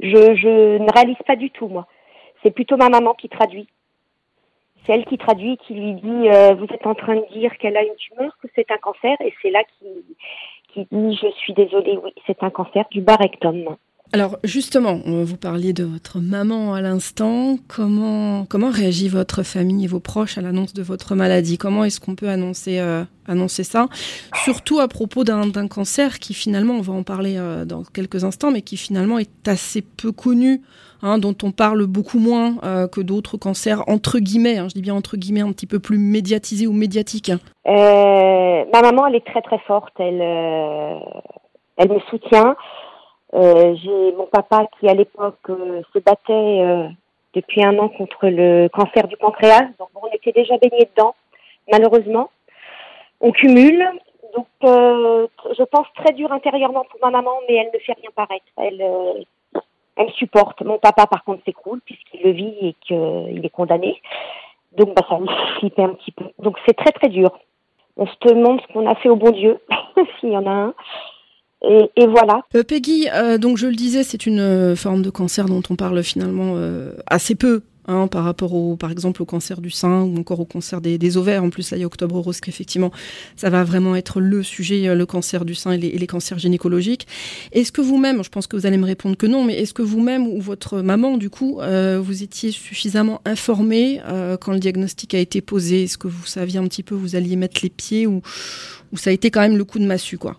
Je, 0.00 0.34
je 0.34 0.78
ne 0.78 0.92
réalise 0.92 1.22
pas 1.26 1.36
du 1.36 1.50
tout 1.50 1.68
moi. 1.68 1.86
C'est 2.42 2.50
plutôt 2.50 2.76
ma 2.76 2.88
maman 2.88 3.14
qui 3.14 3.28
traduit 3.28 3.68
c'est 4.86 4.92
elle 4.92 5.04
qui 5.04 5.18
traduit, 5.18 5.56
qui 5.58 5.74
lui 5.74 5.94
dit 5.94 6.28
euh, 6.28 6.54
vous 6.54 6.64
êtes 6.64 6.86
en 6.86 6.94
train 6.94 7.16
de 7.16 7.26
dire 7.32 7.56
qu'elle 7.58 7.76
a 7.76 7.82
une 7.82 7.94
tumeur, 7.96 8.36
que 8.42 8.48
c'est 8.54 8.70
un 8.70 8.78
cancer, 8.78 9.16
et 9.20 9.34
c'est 9.42 9.50
là 9.50 9.62
qui 9.78 9.86
qui 10.68 10.86
dit 10.90 11.18
je 11.20 11.30
suis 11.38 11.52
désolée, 11.52 11.98
oui, 12.02 12.12
c'est 12.26 12.42
un 12.42 12.50
cancer 12.50 12.84
du 12.90 13.00
bas 13.00 13.16
rectum. 13.16 13.76
Alors 14.12 14.38
justement, 14.42 14.98
vous 15.04 15.36
parliez 15.36 15.72
de 15.72 15.84
votre 15.84 16.18
maman 16.18 16.74
à 16.74 16.80
l'instant. 16.80 17.56
Comment 17.68 18.44
comment 18.44 18.70
réagit 18.70 19.08
votre 19.08 19.44
famille 19.44 19.84
et 19.84 19.88
vos 19.88 20.00
proches 20.00 20.36
à 20.36 20.40
l'annonce 20.40 20.74
de 20.74 20.82
votre 20.82 21.14
maladie? 21.14 21.58
Comment 21.58 21.84
est-ce 21.84 22.00
qu'on 22.00 22.16
peut 22.16 22.28
annoncer 22.28 22.80
euh, 22.80 23.04
annoncer 23.28 23.62
ça? 23.62 23.86
Surtout 24.42 24.80
à 24.80 24.88
propos 24.88 25.22
d'un 25.22 25.68
cancer 25.68 26.18
qui 26.18 26.34
finalement, 26.34 26.74
on 26.74 26.80
va 26.80 26.92
en 26.92 27.04
parler 27.04 27.36
euh, 27.38 27.64
dans 27.64 27.84
quelques 27.84 28.24
instants, 28.24 28.50
mais 28.50 28.62
qui 28.62 28.76
finalement 28.76 29.20
est 29.20 29.46
assez 29.46 29.80
peu 29.80 30.10
connu 30.10 30.60
hein, 31.02 31.18
dont 31.18 31.36
on 31.44 31.52
parle 31.52 31.86
beaucoup 31.86 32.18
moins 32.18 32.56
euh, 32.64 32.88
que 32.88 33.00
d'autres 33.00 33.36
cancers, 33.36 33.84
entre 33.88 34.18
guillemets, 34.18 34.58
hein, 34.58 34.66
je 34.68 34.74
dis 34.74 34.82
bien 34.82 34.96
entre 34.96 35.16
guillemets, 35.18 35.42
un 35.42 35.52
petit 35.52 35.66
peu 35.66 35.78
plus 35.78 35.98
médiatisés 35.98 36.66
ou 36.66 36.72
médiatiques. 36.72 37.30
Ma 37.64 38.82
maman, 38.82 39.06
elle 39.06 39.16
est 39.16 39.26
très 39.26 39.42
très 39.42 39.58
forte, 39.68 39.92
elle, 40.00 40.20
elle 41.76 41.88
me 41.88 42.00
soutient. 42.10 42.56
Euh, 43.34 43.74
J'ai 43.76 44.12
mon 44.12 44.26
papa 44.26 44.66
qui, 44.78 44.88
à 44.88 44.94
l'époque, 44.94 45.38
euh, 45.48 45.82
se 45.92 45.98
battait 45.98 46.32
euh, 46.32 46.88
depuis 47.34 47.64
un 47.64 47.78
an 47.78 47.88
contre 47.88 48.28
le 48.28 48.68
cancer 48.68 49.06
du 49.06 49.16
pancréas, 49.16 49.68
donc 49.78 49.88
on 49.94 50.08
était 50.08 50.32
déjà 50.32 50.58
baigné 50.58 50.88
dedans, 50.96 51.14
malheureusement. 51.70 52.30
On 53.20 53.30
cumule, 53.30 53.86
donc 54.34 54.46
je 54.62 55.62
pense 55.64 55.86
très 55.94 56.12
dur 56.12 56.32
intérieurement 56.32 56.84
pour 56.90 56.98
ma 57.02 57.10
maman, 57.10 57.32
mais 57.48 57.56
elle 57.56 57.70
ne 57.72 57.78
fait 57.78 57.92
rien 57.92 58.10
paraître. 58.14 58.46
Elle 58.56 60.10
supporte. 60.12 60.62
Mon 60.62 60.78
papa, 60.78 61.06
par 61.06 61.22
contre, 61.24 61.44
s'écroule 61.44 61.80
puisqu'il 61.84 62.22
le 62.22 62.30
vit 62.30 62.54
et 62.62 62.74
qu'il 62.80 63.44
est 63.44 63.50
condamné. 63.50 64.00
Donc, 64.72 64.94
bah, 64.94 65.02
ça 65.08 65.18
me 65.18 65.26
flippe 65.58 65.78
un 65.78 65.90
petit 65.90 66.12
peu. 66.12 66.24
Donc, 66.38 66.56
c'est 66.66 66.76
très, 66.76 66.92
très 66.92 67.08
dur. 67.08 67.30
On 67.96 68.06
se 68.06 68.14
demande 68.22 68.60
ce 68.62 68.72
qu'on 68.72 68.88
a 68.88 68.94
fait 68.94 69.08
au 69.08 69.16
bon 69.16 69.30
Dieu, 69.30 69.58
s'il 70.20 70.30
y 70.30 70.36
en 70.36 70.46
a 70.46 70.50
un. 70.50 70.74
Et, 71.62 72.06
voilà. 72.06 72.42
Euh, 72.54 72.62
Peggy, 72.62 73.08
euh, 73.12 73.38
donc 73.38 73.58
je 73.58 73.66
le 73.66 73.74
disais, 73.74 74.02
c'est 74.02 74.26
une 74.26 74.40
euh, 74.40 74.76
forme 74.76 75.02
de 75.02 75.10
cancer 75.10 75.46
dont 75.46 75.62
on 75.68 75.76
parle 75.76 76.02
finalement 76.02 76.56
assez 77.06 77.34
peu 77.34 77.62
Hein, 77.88 78.06
par 78.06 78.22
rapport 78.24 78.54
au, 78.54 78.76
par 78.76 78.92
exemple 78.92 79.20
au 79.20 79.24
cancer 79.24 79.60
du 79.60 79.70
sein 79.70 80.02
ou 80.02 80.16
encore 80.18 80.38
au 80.38 80.44
cancer 80.44 80.80
des, 80.80 81.16
ovaires. 81.16 81.42
En 81.42 81.50
plus, 81.50 81.70
là, 81.70 81.76
il 81.76 81.80
y 81.80 81.82
a 81.82 81.86
Octobre 81.86 82.20
Rose, 82.20 82.38
qu'effectivement, 82.38 82.92
ça 83.34 83.50
va 83.50 83.64
vraiment 83.64 83.96
être 83.96 84.20
le 84.20 84.44
sujet, 84.44 84.94
le 84.94 85.06
cancer 85.06 85.44
du 85.44 85.56
sein 85.56 85.72
et 85.72 85.78
les, 85.78 86.06
cancers 86.06 86.38
gynécologiques. 86.38 87.08
Est-ce 87.50 87.72
que 87.72 87.80
vous-même, 87.80 88.22
je 88.22 88.28
pense 88.28 88.46
que 88.46 88.54
vous 88.54 88.66
allez 88.66 88.76
me 88.76 88.84
répondre 88.84 89.16
que 89.16 89.26
non, 89.26 89.44
mais 89.44 89.58
est-ce 89.58 89.74
que 89.74 89.82
vous-même 89.82 90.28
ou 90.28 90.40
votre 90.40 90.82
maman, 90.82 91.16
du 91.16 91.30
coup, 91.30 91.58
vous 92.00 92.22
étiez 92.22 92.52
suffisamment 92.52 93.22
informé 93.24 94.00
euh, 94.06 94.36
quand 94.36 94.52
le 94.52 94.60
diagnostic 94.60 95.14
a 95.14 95.18
été 95.18 95.40
posé? 95.40 95.84
Est-ce 95.84 95.98
que 95.98 96.06
vous 96.06 96.26
saviez 96.26 96.60
un 96.60 96.68
petit 96.68 96.84
peu, 96.84 96.94
vous 96.94 97.16
alliez 97.16 97.34
mettre 97.34 97.60
les 97.62 97.70
pieds 97.70 98.06
ou, 98.06 98.20
ou 98.92 98.98
ça 98.98 99.10
a 99.10 99.12
été 99.12 99.32
quand 99.32 99.40
même 99.40 99.56
le 99.56 99.64
coup 99.64 99.80
de 99.80 99.86
massue, 99.86 100.18
quoi? 100.18 100.36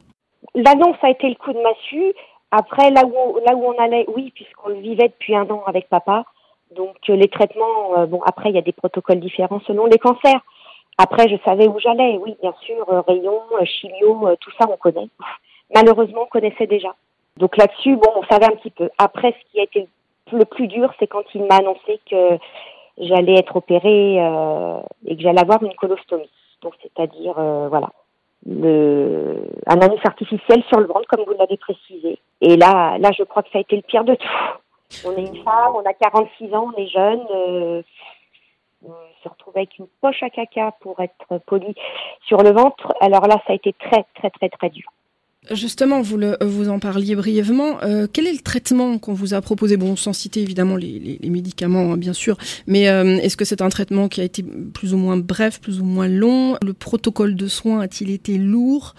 L'annonce 0.56 0.98
a 1.01 1.09
été 1.09 1.30
le 1.30 1.36
coup 1.36 1.53
de 1.53 1.62
massue. 1.62 2.13
Après, 2.51 2.92
là 2.92 3.03
où, 3.06 3.39
là 3.45 3.56
où 3.56 3.65
on 3.65 3.80
allait, 3.80 4.06
oui, 4.15 4.31
puisqu'on 4.36 4.69
le 4.69 4.80
vivait 4.80 5.07
depuis 5.07 5.36
un 5.36 5.50
an 5.50 5.63
avec 5.65 5.88
papa, 5.88 6.25
donc 6.75 6.95
euh, 7.09 7.15
les 7.15 7.27
traitements, 7.27 7.98
euh, 7.98 8.06
bon 8.06 8.21
après 8.25 8.50
il 8.50 8.56
y 8.56 8.59
a 8.59 8.62
des 8.62 8.71
protocoles 8.71 9.19
différents 9.19 9.59
selon 9.68 9.86
les 9.86 9.98
cancers. 9.98 10.39
Après 10.98 11.27
je 11.27 11.36
savais 11.44 11.68
où 11.68 11.80
j'allais, 11.80 12.18
oui 12.18 12.36
bien 12.42 12.53
sûr, 12.62 12.86
euh, 12.89 13.01
rayons, 13.01 13.42
chimio, 13.65 14.30
tout 14.39 14.51
ça 14.57 14.68
on 14.69 14.77
connaît. 14.77 15.09
Malheureusement 15.75 16.24
on 16.24 16.27
connaissait 16.27 16.68
déjà. 16.68 16.95
Donc 17.38 17.57
là-dessus, 17.57 17.95
bon 17.95 18.12
on 18.15 18.24
savait 18.24 18.45
un 18.45 18.56
petit 18.56 18.71
peu. 18.71 18.89
Après 18.97 19.33
ce 19.33 19.51
qui 19.51 19.59
a 19.59 19.63
été 19.63 19.88
le 20.31 20.45
plus 20.45 20.68
dur, 20.68 20.94
c'est 21.00 21.07
quand 21.07 21.24
il 21.33 21.44
m'a 21.44 21.56
annoncé 21.56 22.00
que 22.09 22.38
j'allais 22.97 23.36
être 23.36 23.57
opérée 23.57 24.18
euh, 24.19 24.80
et 25.06 25.15
que 25.15 25.21
j'allais 25.21 25.42
avoir 25.42 25.62
une 25.63 25.75
colostomie. 25.75 26.30
Donc 26.62 26.74
c'est-à-dire 26.81 27.36
euh, 27.38 27.68
voilà 27.69 27.89
le, 28.46 29.48
un 29.68 29.80
anus 29.80 30.00
artificiel 30.04 30.64
sur 30.68 30.80
le 30.80 30.88
ventre 30.88 31.08
comme 31.08 31.26
vous 31.26 31.38
l'avez 31.38 31.58
précisé. 31.58 32.20
Et 32.42 32.58
là, 32.58 32.98
là 32.98 33.12
je 33.18 33.24
crois 33.24 33.44
que 33.44 33.50
ça 33.52 33.60
a 33.60 33.62
été 33.62 33.76
le 33.76 33.82
pire 33.82 34.04
de 34.04 34.16
tout. 34.16 35.06
On 35.06 35.16
est 35.16 35.26
une 35.26 35.44
femme, 35.44 35.74
on 35.76 35.86
a 35.86 35.94
46 35.94 36.54
ans, 36.54 36.72
on 36.76 36.78
est 36.80 36.88
jeune. 36.88 37.22
Euh, 37.34 37.82
on 38.84 38.94
se 39.24 39.30
retrouve 39.30 39.56
avec 39.56 39.78
une 39.78 39.88
poche 40.02 40.24
à 40.24 40.30
caca 40.30 40.72
pour 40.82 41.00
être 41.00 41.38
poli 41.46 41.76
sur 42.26 42.42
le 42.42 42.52
ventre. 42.52 42.94
Alors 43.00 43.28
là, 43.28 43.36
ça 43.46 43.54
a 43.54 43.56
été 43.56 43.74
très, 43.74 44.06
très, 44.16 44.30
très, 44.32 44.50
très 44.50 44.70
dur. 44.70 44.92
Justement, 45.50 46.02
vous, 46.02 46.20
vous 46.42 46.70
en 46.70 46.78
parliez 46.78 47.16
brièvement. 47.16 47.82
Euh, 47.82 48.06
quel 48.12 48.28
est 48.28 48.32
le 48.32 48.44
traitement 48.44 49.00
qu'on 49.00 49.14
vous 49.14 49.34
a 49.34 49.42
proposé? 49.42 49.76
Bon, 49.76 49.96
sans 49.96 50.14
citer 50.14 50.40
évidemment 50.40 50.76
les, 50.76 51.20
médicaments, 51.24 51.94
hein, 51.94 51.98
bien 51.98 52.14
sûr, 52.14 52.38
mais 52.68 52.88
euh, 52.90 53.18
est-ce 53.18 53.38
que 53.38 53.44
c'est 53.44 53.64
un 53.64 53.70
traitement 53.70 54.08
qui 54.08 54.22
a 54.22 54.24
été 54.24 54.44
plus 54.44 54.94
ou 54.94 54.98
moins 54.98 55.18
bref, 55.18 55.60
plus 55.60 55.82
ou 55.82 55.84
moins 55.84 56.08
long? 56.08 56.58
Le 56.64 56.74
protocole 56.74 57.36
de 57.36 57.48
soins 57.48 57.80
a-t-il 57.80 58.12
été 58.12 58.38
lourd? 58.38 58.94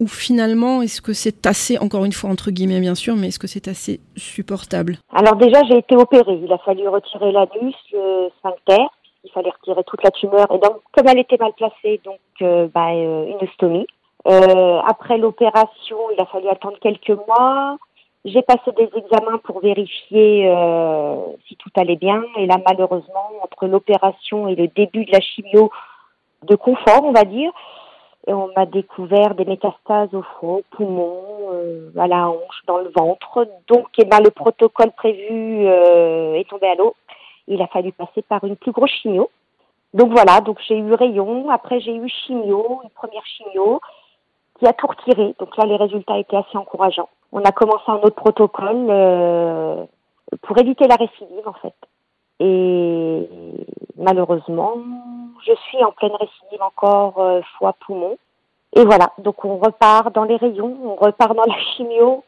Ou 0.00 0.08
finalement, 0.08 0.82
est-ce 0.82 1.00
que 1.00 1.12
c'est 1.12 1.46
assez, 1.46 1.78
encore 1.78 2.04
une 2.04 2.12
fois 2.12 2.28
entre 2.28 2.50
guillemets 2.50 2.80
bien 2.80 2.96
sûr, 2.96 3.14
mais 3.14 3.28
est-ce 3.28 3.38
que 3.38 3.46
c'est 3.46 3.68
assez 3.68 4.00
supportable? 4.16 4.98
Alors 5.14 5.36
déjà, 5.36 5.62
j'ai 5.70 5.78
été 5.78 5.94
opérée. 5.94 6.40
Il 6.42 6.52
a 6.52 6.58
fallu 6.58 6.88
retirer 6.88 7.30
l'anus, 7.30 7.76
le 7.92 8.28
sphincter, 8.40 8.82
il 9.22 9.30
fallait 9.30 9.50
retirer 9.50 9.84
toute 9.84 10.02
la 10.02 10.10
tumeur. 10.10 10.46
Et 10.50 10.58
donc, 10.58 10.80
comme 10.90 11.06
elle 11.06 11.20
était 11.20 11.38
mal 11.38 11.52
placée, 11.56 12.00
donc 12.04 12.18
euh, 12.42 12.66
bah, 12.74 12.90
une 12.92 13.38
ostomie. 13.40 13.86
Euh, 14.26 14.80
après 14.86 15.18
l'opération, 15.18 15.98
il 16.12 16.20
a 16.20 16.26
fallu 16.26 16.48
attendre 16.48 16.78
quelques 16.80 17.10
mois. 17.10 17.76
J'ai 18.24 18.42
passé 18.42 18.72
des 18.76 18.88
examens 18.96 19.38
pour 19.44 19.60
vérifier 19.60 20.48
euh, 20.48 21.16
si 21.46 21.56
tout 21.56 21.70
allait 21.76 21.96
bien. 21.96 22.22
Et 22.38 22.46
là, 22.46 22.56
malheureusement, 22.66 23.30
entre 23.42 23.66
l'opération 23.66 24.48
et 24.48 24.54
le 24.54 24.68
début 24.68 25.04
de 25.04 25.12
la 25.12 25.20
chimio, 25.20 25.70
de 26.42 26.56
confort, 26.56 27.04
on 27.04 27.12
va 27.12 27.24
dire, 27.24 27.52
on 28.26 28.48
m'a 28.56 28.64
découvert 28.64 29.34
des 29.34 29.44
métastases 29.44 30.14
au 30.14 30.22
front, 30.22 30.56
au 30.56 30.64
poumon, 30.70 31.20
euh, 31.52 31.90
à 31.98 32.06
la 32.06 32.28
hanche, 32.30 32.62
dans 32.66 32.78
le 32.78 32.90
ventre. 32.96 33.46
Donc, 33.68 33.88
eh 33.98 34.06
ben, 34.06 34.20
le 34.20 34.30
protocole 34.30 34.92
prévu 34.92 35.66
euh, 35.66 36.34
est 36.34 36.48
tombé 36.48 36.68
à 36.68 36.76
l'eau. 36.76 36.94
Il 37.46 37.60
a 37.60 37.66
fallu 37.66 37.92
passer 37.92 38.22
par 38.22 38.42
une 38.44 38.56
plus 38.56 38.72
grosse 38.72 38.90
chimio. 38.90 39.28
Donc 39.92 40.10
voilà, 40.10 40.40
donc 40.40 40.58
j'ai 40.66 40.76
eu 40.76 40.92
rayon, 40.94 41.50
après 41.50 41.78
j'ai 41.78 41.94
eu 41.94 42.08
chimio, 42.08 42.80
une 42.82 42.90
première 42.90 43.24
chimio 43.26 43.80
qui 44.58 44.66
a 44.66 44.72
tout 44.72 44.86
retiré. 44.86 45.34
Donc 45.38 45.56
là, 45.56 45.64
les 45.64 45.76
résultats 45.76 46.18
étaient 46.18 46.36
assez 46.36 46.56
encourageants. 46.56 47.08
On 47.32 47.42
a 47.42 47.52
commencé 47.52 47.84
un 47.88 47.96
autre 47.96 48.14
protocole 48.14 48.86
euh, 48.88 49.84
pour 50.42 50.58
éviter 50.58 50.86
la 50.86 50.96
récidive 50.96 51.46
en 51.46 51.52
fait. 51.54 51.74
Et 52.40 53.28
malheureusement, 53.96 54.74
je 55.46 55.52
suis 55.68 55.82
en 55.82 55.92
pleine 55.92 56.12
récidive 56.12 56.62
encore 56.62 57.18
euh, 57.18 57.40
foie 57.58 57.74
poumon. 57.84 58.16
Et 58.76 58.84
voilà, 58.84 59.12
donc 59.18 59.44
on 59.44 59.58
repart 59.58 60.12
dans 60.12 60.24
les 60.24 60.36
rayons, 60.36 60.76
on 60.84 60.96
repart 60.96 61.34
dans 61.34 61.44
la 61.44 61.58
chimio. 61.58 62.24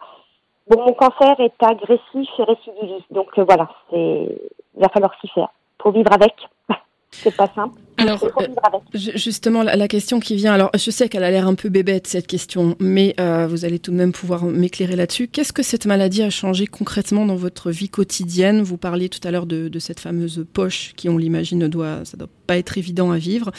Bon, 0.68 0.85
mon 0.85 0.92
cancer 0.92 1.38
est 1.40 1.62
agressif 1.62 2.28
et 2.38 2.42
récidiviste, 2.45 3.12
donc 3.12 3.37
euh, 3.38 3.45
voilà, 3.45 3.68
c'est 3.90 4.40
il 4.76 4.83
va 4.83 4.88
falloir 4.88 5.14
s'y 5.21 5.28
faire. 5.28 5.49
Pour 5.78 5.92
vivre 5.92 6.12
avec, 6.12 6.35
c'est 7.11 7.37
pas 7.37 7.47
simple. 7.49 7.80
Alors, 7.98 8.24
euh, 8.24 8.46
justement, 8.92 9.62
la, 9.62 9.88
question 9.88 10.20
qui 10.20 10.36
vient, 10.36 10.52
alors 10.52 10.70
je 10.74 10.90
sais 10.90 11.08
qu'elle 11.08 11.24
a 11.24 11.30
l'air 11.30 11.46
un 11.46 11.54
peu 11.54 11.68
bébête 11.68 12.06
cette 12.06 12.26
question, 12.26 12.76
mais 12.78 13.14
euh, 13.18 13.46
vous 13.46 13.64
allez 13.64 13.78
tout 13.78 13.90
de 13.90 13.96
même 13.96 14.12
pouvoir 14.12 14.44
m'éclairer 14.44 14.96
là-dessus. 14.96 15.28
Qu'est-ce 15.28 15.52
que 15.52 15.62
cette 15.62 15.86
maladie 15.86 16.22
a 16.22 16.30
changé 16.30 16.66
concrètement 16.66 17.24
dans 17.24 17.36
votre 17.36 17.70
vie 17.70 17.88
quotidienne? 17.88 18.62
Vous 18.62 18.76
parliez 18.76 19.08
tout 19.08 19.26
à 19.26 19.30
l'heure 19.30 19.46
de, 19.46 19.70
cette 19.78 20.00
fameuse 20.00 20.44
poche 20.52 20.92
qui, 20.96 21.08
on 21.08 21.16
l'imagine, 21.16 21.58
ne 21.58 21.68
doit, 21.68 22.00
ça 22.04 22.16
doit 22.16 22.28
pas 22.46 22.58
être 22.58 22.76
évident 22.76 23.10
à 23.10 23.18
vivre. 23.18 23.50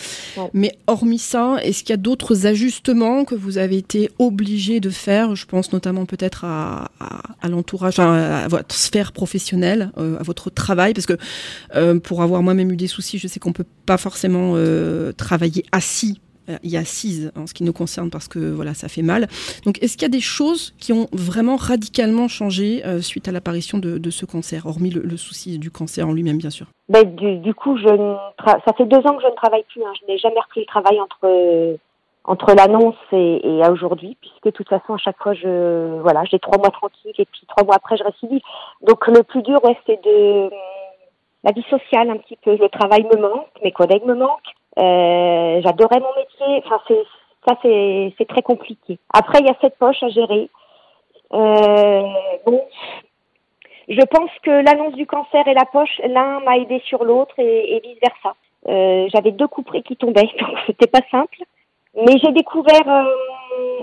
Mais 0.54 0.78
hormis 0.88 1.20
ça, 1.20 1.58
est-ce 1.64 1.84
qu'il 1.84 1.92
y 1.92 1.94
a 1.94 1.98
d'autres 1.98 2.46
ajustements 2.46 3.26
que 3.26 3.36
vous 3.36 3.58
avez 3.58 3.78
été 3.78 4.10
obligé 4.20 4.80
de 4.80 4.90
faire? 4.90 5.36
Je 5.36 5.46
pense 5.46 5.74
notamment 5.74 6.06
peut-être 6.06 6.46
à, 6.46 6.90
l'entourage, 7.48 8.00
à, 8.00 8.48
votre 8.48 8.76
sphère 8.76 9.12
professionnelle, 9.14 9.92
euh, 9.98 10.20
à 10.20 10.24
votre 10.24 10.50
travail, 10.50 10.94
parce 10.94 11.08
que 11.08 11.98
pour 12.00 12.22
avoir 12.22 12.44
moi-même 12.44 12.72
eu 12.72 12.78
des 12.78 12.88
soucis, 12.88 13.18
je 13.18 13.28
sais 13.28 13.40
qu'on 13.40 13.54
peut 13.54 13.66
pas 13.86 13.98
forcément 13.98 14.27
euh, 14.36 15.12
travailler 15.12 15.64
assis 15.72 16.22
euh, 16.50 16.58
y 16.64 16.78
assise 16.78 17.32
en 17.36 17.46
ce 17.46 17.54
qui 17.54 17.64
nous 17.66 17.74
concerne 17.74 18.10
parce 18.10 18.30
que 18.30 18.40
voilà 18.40 18.74
ça 18.74 18.88
fait 18.88 19.02
mal. 19.02 19.28
Donc 19.66 19.84
est-ce 19.84 19.98
qu'il 19.98 20.04
y 20.04 20.06
a 20.06 20.10
des 20.10 20.22
choses 20.22 20.74
qui 20.80 20.94
ont 20.94 21.08
vraiment 21.12 21.58
radicalement 21.58 22.30
changé 22.30 22.86
euh, 22.86 23.02
suite 23.02 23.28
à 23.28 23.34
l'apparition 23.34 23.80
de, 23.80 24.10
ce 24.10 24.26
cancer, 24.26 24.66
hormis 24.66 24.90
le, 24.92 25.18
souci 25.18 25.60
du 25.60 25.72
cancer 25.72 26.08
en 26.08 26.14
lui-même 26.14 26.38
bien 26.38 26.50
sûr? 26.50 26.68
Ben, 26.88 27.04
du, 27.04 27.54
coup, 27.54 27.78
je 27.78 28.16
ça 28.46 28.74
fait 28.78 28.86
deux 28.86 29.00
ans 29.00 29.18
que 29.18 29.24
je 29.24 29.28
ne 29.28 29.36
travaille 29.36 29.66
plus. 29.70 29.84
Hein. 29.84 29.92
Je 30.02 30.08
n'ai 30.08 30.18
jamais 30.20 30.40
repris 30.40 30.62
le 30.62 30.66
travail 30.68 31.02
entre 31.02 31.78
entre 32.24 32.54
l'annonce 32.54 32.96
et, 33.14 33.42
et 33.46 33.68
aujourd'hui, 33.70 34.18
puisque 34.22 34.46
de 34.46 34.52
toute 34.52 34.68
façon 34.70 34.94
à 34.94 34.98
chaque 34.98 35.18
fois 35.18 35.34
je 35.34 36.00
voilà 36.02 36.24
j'ai 36.26 36.40
trois 36.40 36.58
mois 36.58 36.72
tranquilles 36.72 37.14
et 37.18 37.26
puis 37.26 37.42
trois 37.48 37.66
mois 37.66 37.76
après 37.76 37.98
je 37.98 38.04
récidive. 38.04 38.42
Donc 38.82 39.06
le 39.08 39.24
plus 39.24 39.42
dur 39.42 39.60
c'est 39.86 40.02
de 40.02 40.50
la 41.48 41.54
vie 41.54 41.66
sociale 41.70 42.10
un 42.10 42.18
petit 42.18 42.38
peu. 42.44 42.56
Le 42.58 42.70
travail 42.70 43.04
me 43.04 43.20
manque, 43.20 43.48
mes 43.64 43.72
collègues 43.72 44.06
me 44.06 44.16
manquent. 44.16 44.54
Euh, 44.78 45.62
J'adorais 45.62 46.02
mon 46.02 46.14
métier. 46.16 46.64
Enfin, 46.66 46.82
c'est 46.88 47.04
ça, 47.48 47.56
c'est 47.62 48.28
très 48.28 48.42
compliqué. 48.42 49.00
Après, 49.14 49.40
il 49.40 49.46
y 49.46 49.50
a 49.50 49.56
cette 49.62 49.78
poche 49.78 50.04
à 50.04 50.10
gérer. 50.10 50.50
Euh, 51.34 52.04
je 53.88 54.06
pense 54.06 54.30
que 54.44 54.52
l'annonce 54.52 54.96
du 54.96 55.06
cancer 55.06 55.48
et 55.48 55.54
la 55.54 55.64
poche, 55.66 56.02
l'un 56.06 56.42
m'a 56.42 56.58
aidé 56.58 56.82
sur 56.86 57.06
l'autre 57.06 57.36
et, 57.38 57.80
vice 57.82 58.00
versa. 58.02 58.36
Euh, 58.68 59.08
J'avais 59.14 59.32
deux 59.32 59.48
couperets 59.48 59.84
qui 59.84 59.96
tombaient, 59.96 60.30
donc 60.40 60.58
c'était 60.66 60.88
pas 60.88 61.02
simple. 61.10 61.38
Mais 61.96 62.18
j'ai 62.22 62.34
découvert 62.34 62.86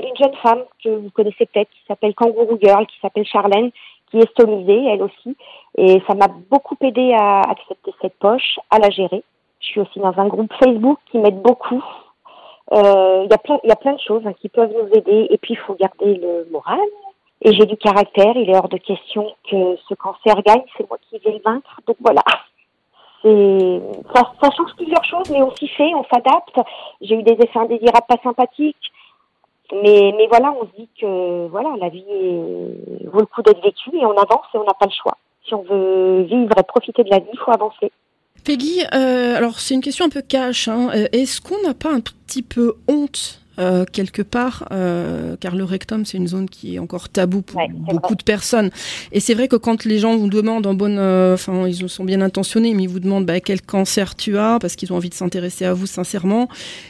une 0.03 0.17
jeune 0.17 0.37
femme 0.43 0.65
que 0.85 0.91
vous 0.91 1.11
connaissez 1.11 1.47
peut-être, 1.47 1.71
qui 1.71 1.83
s'appelle 1.89 2.15
Kangourou 2.15 2.59
Girl, 2.63 2.87
qui 2.87 2.99
s'appelle 3.01 3.27
Charlène, 3.27 3.71
qui 4.15 4.21
est 4.21 4.89
elle 4.89 5.03
aussi. 5.03 5.37
Et 5.77 6.01
ça 6.07 6.15
m'a 6.15 6.29
beaucoup 6.51 6.77
aidé 6.81 7.13
à 7.15 7.41
accepter 7.41 7.93
cette 8.01 8.19
poche, 8.19 8.59
à 8.71 8.79
la 8.79 8.91
gérer. 8.91 9.23
Je 9.61 9.67
suis 9.67 9.81
aussi 9.81 9.99
dans 9.99 10.17
un 10.17 10.29
groupe 10.29 10.53
Facebook 10.63 10.99
qui 11.11 11.19
m'aide 11.19 11.41
beaucoup. 11.43 11.83
Euh, 12.73 13.23
il 13.25 13.31
y 13.31 13.35
a 13.35 13.39
plein, 13.39 13.59
y 13.65 13.73
a 13.73 13.77
plein 13.77 13.95
de 13.95 14.01
choses 14.01 14.23
hein, 14.27 14.33
qui 14.41 14.49
peuvent 14.49 14.73
nous 14.73 14.89
aider. 14.97 15.27
Et 15.31 15.39
puis 15.39 15.55
il 15.55 15.59
faut 15.59 15.75
garder 15.75 16.15
le 16.15 16.47
moral. 16.51 16.79
Et 17.43 17.53
j'ai 17.53 17.67
du 17.67 17.77
caractère. 17.77 18.37
Il 18.37 18.49
est 18.49 18.57
hors 18.57 18.69
de 18.69 18.79
question 18.79 19.33
que 19.51 19.77
ce 19.89 19.95
cancer 19.95 20.41
gagne. 20.43 20.63
C'est 20.77 20.89
moi 20.89 20.99
qui 21.09 21.19
vais 21.19 21.33
le 21.33 21.41
vaincre. 21.45 21.81
Donc 21.87 21.97
voilà. 22.01 22.23
Ça, 23.23 24.23
ça 24.43 24.51
change 24.55 24.75
plusieurs 24.77 25.05
choses, 25.05 25.31
mais 25.31 25.43
on 25.43 25.51
s'y 25.57 25.67
fait, 25.69 25.95
on 25.95 26.05
s'adapte. 26.05 26.61
J'ai 27.01 27.15
eu 27.15 27.23
des 27.23 27.33
effets 27.33 27.59
indésirables 27.59 28.07
pas 28.07 28.19
sympathiques. 28.23 28.93
Mais, 29.73 30.13
mais 30.17 30.27
voilà, 30.29 30.55
on 30.61 30.67
se 30.67 30.77
dit 30.77 30.89
que 31.01 31.47
voilà, 31.49 31.71
la 31.81 31.89
vie 31.89 32.05
vaut 33.07 33.21
le 33.21 33.27
coup 33.27 33.43
d'être 33.43 33.63
vécue 33.63 33.97
et 33.97 34.05
on 34.05 34.17
avance 34.17 34.47
et 34.55 34.59
on 34.59 34.65
n'a 34.65 34.75
pas 34.75 34.87
le 34.87 34.93
choix. 34.93 35.17
Si 35.47 35.55
on 35.55 35.63
veut 35.63 36.23
vivre 36.23 36.53
et 36.59 36.63
profiter 36.63 37.03
de 37.05 37.11
la 37.11 37.19
vie, 37.19 37.31
il 37.33 37.39
faut 37.39 37.51
avancer. 37.51 37.91
Peggy, 38.45 38.83
euh, 38.93 39.37
alors 39.37 39.59
c'est 39.59 39.75
une 39.75 39.81
question 39.81 40.05
un 40.05 40.11
peu 40.11 40.23
cash. 40.23 40.69
Hein. 40.69 40.91
Euh, 40.95 41.07
est-ce 41.13 41.41
qu'on 41.41 41.61
n'a 41.67 41.75
pas 41.75 41.91
un 41.91 42.01
petit 42.01 42.43
peu 42.43 42.75
honte 42.89 43.41
euh, 43.59 43.85
quelque 43.85 44.23
part, 44.23 44.67
euh, 44.73 45.37
car 45.39 45.55
le 45.55 45.63
rectum 45.63 46.05
c'est 46.05 46.19
une 46.19 46.27
zone 46.27 46.49
qui 46.49 46.75
est 46.75 46.79
encore 46.81 47.09
tabou 47.09 47.41
pour 47.43 47.61
beaucoup 47.71 48.17
de 48.17 48.23
personnes. 48.25 48.71
Et 49.13 49.21
c'est 49.21 49.35
vrai 49.35 49.47
que 49.47 49.55
quand 49.55 49.85
les 49.85 50.01
gens 50.01 50.17
vous 50.17 50.29
demandent 50.29 50.67
en 50.67 50.75
bonne, 50.75 50.99
euh, 50.99 51.35
enfin 51.35 51.69
ils 51.69 51.89
sont 51.89 52.05
bien 52.05 52.21
intentionnés, 52.21 52.75
mais 52.75 52.83
ils 52.85 52.89
vous 52.89 52.99
demandent 52.99 53.27
bah, 53.27 53.39
quel 53.39 53.63
cancer 53.63 54.17
tu 54.17 54.39
as 54.39 54.59
parce 54.61 54.75
qu'ils 54.75 54.93
ont 54.93 54.97
envie 54.97 55.09
de 55.09 55.15
s'intéresser 55.15 55.65
à 55.65 55.73
vous 55.73 55.87
sincèrement. 55.87 56.49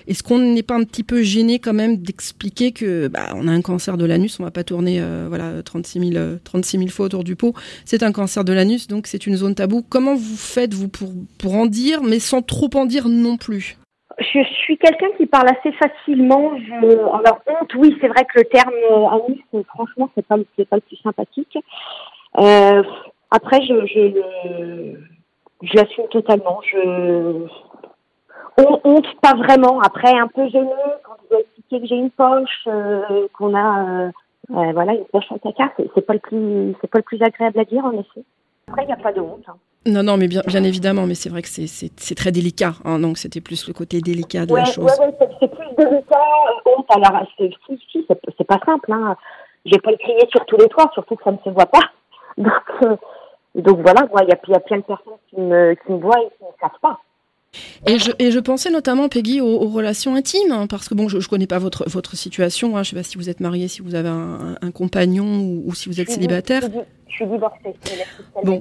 Est-ce 0.09 0.23
qu'on 0.23 0.39
n'est 0.39 0.63
pas 0.63 0.77
un 0.77 0.85
petit 0.85 1.03
peu 1.03 1.23
gêné 1.23 1.59
quand 1.59 1.75
même 1.75 1.99
d'expliquer 1.99 2.73
que 2.73 3.09
bah, 3.09 3.35
on 3.35 3.47
a 3.47 3.53
un 3.53 3.61
cancer 3.61 3.99
de 3.99 4.07
l'anus, 4.07 4.41
on 4.41 4.45
va 4.45 4.51
pas 4.51 4.65
tourner 4.65 5.03
voilà 5.29 5.63
36 5.63 6.13
000 6.13 6.37
36 6.45 6.79
000 6.79 6.91
fois 6.91 7.07
autour 7.07 7.25
du 7.25 7.37
pot. 7.37 7.55
C'est 7.85 8.03
un 8.03 8.13
cancer 8.13 8.43
de 8.43 8.55
l'anus, 8.55 8.87
donc 8.87 9.07
c'est 9.07 9.27
une 9.27 9.37
zone 9.37 9.55
tabou. 9.55 9.85
Comment 9.87 10.15
vous 10.15 10.37
faites 10.37 10.73
vous 10.73 10.89
pour 10.89 11.13
pour 11.37 11.57
en 11.57 11.67
dire, 11.67 12.03
mais 12.03 12.21
sans 12.21 12.41
trop 12.41 12.71
en 12.75 12.87
dire 12.87 13.09
non 13.09 13.37
plus? 13.37 13.77
Je 14.19 14.43
suis 14.45 14.79
quelqu'un 14.79 15.11
qui 15.17 15.27
parle 15.27 15.49
assez 15.49 15.73
facilement. 15.73 16.53
Alors 16.83 17.41
honte, 17.47 17.75
oui, 17.77 17.97
c'est 18.01 18.09
vrai 18.09 18.25
que 18.25 18.39
le 18.39 18.45
terme 18.45 18.73
euh, 18.91 19.63
franchement, 19.69 20.11
c'est 20.15 20.27
pas 20.27 20.37
c'est 20.57 20.69
pas 20.69 20.77
le 20.77 20.83
plus 20.83 20.97
sympathique. 20.97 21.59
Euh, 22.39 22.83
après, 23.31 23.63
je 23.63 23.87
je, 23.87 24.95
je 25.63 25.77
l'assume 25.77 26.09
totalement. 26.09 26.61
Je 26.63 27.47
honte 28.85 29.07
pas 29.21 29.35
vraiment. 29.35 29.81
Après, 29.81 30.17
un 30.17 30.29
peu 30.29 30.49
gêné 30.49 30.71
quand 31.03 31.15
je 31.25 31.29
dois 31.31 31.41
expliquer 31.41 31.81
que 31.81 31.87
j'ai 31.87 31.97
une 31.97 32.11
poche, 32.11 32.69
euh, 32.69 33.27
qu'on 33.37 33.55
a 33.57 34.11
euh, 34.51 34.73
voilà 34.73 34.95
une 34.95 35.05
poche 35.07 35.31
en 35.31 35.39
caca. 35.39 35.73
C'est 35.95 36.07
pas 36.07 36.15
le 36.15 36.21
plus 36.21 36.75
c'est 36.81 36.91
pas 36.91 36.99
le 36.99 37.05
plus 37.05 37.23
agréable 37.23 37.59
à 37.59 37.65
dire 37.65 37.85
en 37.85 37.93
effet. 37.93 38.25
Après, 38.69 38.85
il 38.85 38.87
n'y 38.87 38.93
a 38.93 38.97
pas 38.97 39.13
de 39.13 39.21
honte. 39.21 39.45
Hein. 39.49 39.57
Non, 39.87 40.03
non, 40.03 40.17
mais 40.17 40.29
bien, 40.29 40.43
bien 40.47 40.65
évidemment, 40.65 41.07
mais 41.07 41.15
c'est 41.15 41.29
vrai 41.29 41.43
que 41.43 41.49
c'est 41.49 42.15
très 42.15 42.33
délicat. 42.33 42.75
Hein, 42.85 42.99
donc, 42.99 43.19
c'était 43.19 43.41
plus 43.41 43.67
le 43.69 43.75
côté 43.75 44.01
délicat 44.01 44.47
de 44.47 44.55
la 44.55 44.65
chose. 44.65 44.91
Oui, 44.99 45.07
ouais, 45.07 45.29
c'est 45.41 45.49
plus 45.49 45.67
délicat. 45.77 46.19
Honte, 46.65 46.87
alors, 46.91 47.27
si, 47.37 47.55
si, 47.93 48.07
c'est 48.09 48.45
pas 48.45 48.61
simple. 48.65 48.93
Hein. 48.93 49.17
Je 49.67 49.73
vais 49.73 49.81
pas 49.81 49.91
le 49.91 49.97
crier 49.97 50.27
sur 50.31 50.45
tous 50.47 50.57
les 50.57 50.69
toits, 50.69 50.91
surtout 50.95 51.17
que 51.17 51.25
ça 51.25 51.33
ne 51.33 51.39
se 51.45 51.51
voit 51.51 51.67
pas. 51.67 51.91
Donc, 52.39 52.53
euh, 52.83 52.97
donc 53.55 53.81
voilà, 53.83 54.09
il 54.23 54.29
y, 54.29 54.33
a, 54.33 54.39
y 54.49 54.55
a 54.55 54.61
plein 54.61 54.79
de 54.79 54.83
personnes 54.83 55.15
qui 55.31 55.41
me, 55.41 55.75
qui 55.75 55.93
me 55.93 55.99
voient 55.99 56.19
et 56.19 56.27
qui 56.37 56.45
ne 56.45 56.49
savent 56.61 56.81
pas. 56.83 56.99
Et 57.87 57.99
je, 57.99 58.11
et 58.19 58.33
je 58.33 58.41
pensais 58.41 58.71
notamment, 58.71 59.09
Peggy, 59.09 59.41
aux, 59.41 59.69
relations 59.69 60.17
intimes, 60.17 60.51
hein, 60.51 60.67
parce 60.67 60.89
que 60.89 60.95
bon, 60.95 61.09
je 61.09 61.19
ne 61.19 61.23
connais 61.23 61.47
pas 61.47 61.61
votre, 61.61 61.89
votre 61.89 62.17
situation, 62.17 62.77
hein, 62.77 62.83
je 62.83 62.89
ne 62.89 62.91
sais 62.91 62.97
pas 62.97 63.03
si 63.09 63.17
vous 63.17 63.31
êtes 63.31 63.39
mariée, 63.39 63.69
si 63.69 63.83
vous 63.83 63.95
avez 63.95 64.09
un, 64.09 64.57
un 64.61 64.71
compagnon 64.73 65.63
ou, 65.65 65.73
si 65.75 65.89
vous 65.89 66.01
êtes 66.01 66.11
célibataire. 66.11 66.63
Je 67.15 67.25
suis 67.25 67.33
divorcée. 67.33 67.73
Bon, 68.43 68.61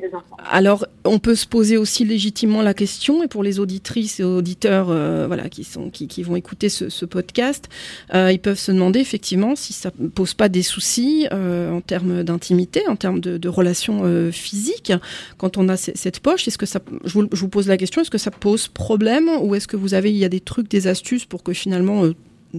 alors 0.51 0.85
on 1.05 1.17
peut 1.17 1.33
se 1.33 1.47
poser 1.47 1.75
aussi 1.75 2.05
légitimement 2.05 2.61
la 2.61 2.75
question, 2.75 3.23
et 3.23 3.27
pour 3.27 3.41
les 3.41 3.59
auditrices 3.59 4.19
et 4.19 4.23
auditeurs, 4.23 4.91
euh, 4.91 5.25
voilà, 5.25 5.49
qui 5.49 5.63
sont 5.63 5.89
qui, 5.89 6.07
qui 6.07 6.21
vont 6.21 6.35
écouter 6.35 6.69
ce, 6.69 6.87
ce 6.89 7.05
podcast, 7.05 7.67
euh, 8.13 8.31
ils 8.31 8.39
peuvent 8.39 8.59
se 8.59 8.71
demander 8.71 8.99
effectivement 8.99 9.55
si 9.55 9.73
ça 9.73 9.89
pose 10.13 10.35
pas 10.35 10.49
des 10.49 10.61
soucis 10.61 11.27
euh, 11.31 11.71
en 11.71 11.81
termes 11.81 12.21
d'intimité, 12.21 12.87
en 12.87 12.95
termes 12.95 13.21
de, 13.21 13.39
de 13.39 13.49
relations 13.49 14.03
physiques, 14.31 14.93
quand 15.37 15.57
on 15.57 15.67
a 15.67 15.75
cette 15.75 16.19
poche. 16.19 16.47
Est-ce 16.47 16.59
que 16.59 16.67
ça, 16.67 16.79
je 17.05 17.13
vous, 17.13 17.27
je 17.31 17.39
vous, 17.39 17.49
pose 17.49 17.67
la 17.67 17.77
question, 17.77 18.01
est-ce 18.01 18.11
que 18.11 18.19
ça 18.19 18.31
pose 18.31 18.67
problème, 18.67 19.29
ou 19.41 19.55
est-ce 19.55 19.67
que 19.67 19.77
vous 19.77 19.95
avez, 19.95 20.11
il 20.11 20.17
y 20.17 20.25
a 20.25 20.29
des 20.29 20.41
trucs, 20.41 20.69
des 20.69 20.85
astuces 20.85 21.25
pour 21.25 21.41
que 21.41 21.53
finalement 21.53 22.03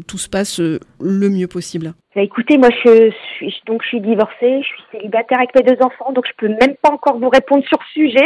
tout 0.02 0.18
se 0.18 0.28
passe 0.28 0.60
euh, 0.60 0.80
le 1.00 1.28
mieux 1.28 1.46
possible 1.46 1.94
bah, 2.14 2.22
Écoutez, 2.22 2.58
moi 2.58 2.68
je 2.70 3.10
suis 3.36 3.62
donc 3.66 3.82
je 3.82 3.88
suis 3.88 4.00
divorcée, 4.00 4.62
je 4.62 4.66
suis 4.66 4.82
célibataire 4.92 5.38
avec 5.38 5.54
mes 5.54 5.62
deux 5.62 5.82
enfants, 5.82 6.12
donc 6.12 6.26
je 6.26 6.32
peux 6.36 6.48
même 6.48 6.76
pas 6.82 6.90
encore 6.90 7.18
vous 7.18 7.28
répondre 7.28 7.64
sur 7.64 7.78
ce 7.88 7.92
sujet. 7.92 8.24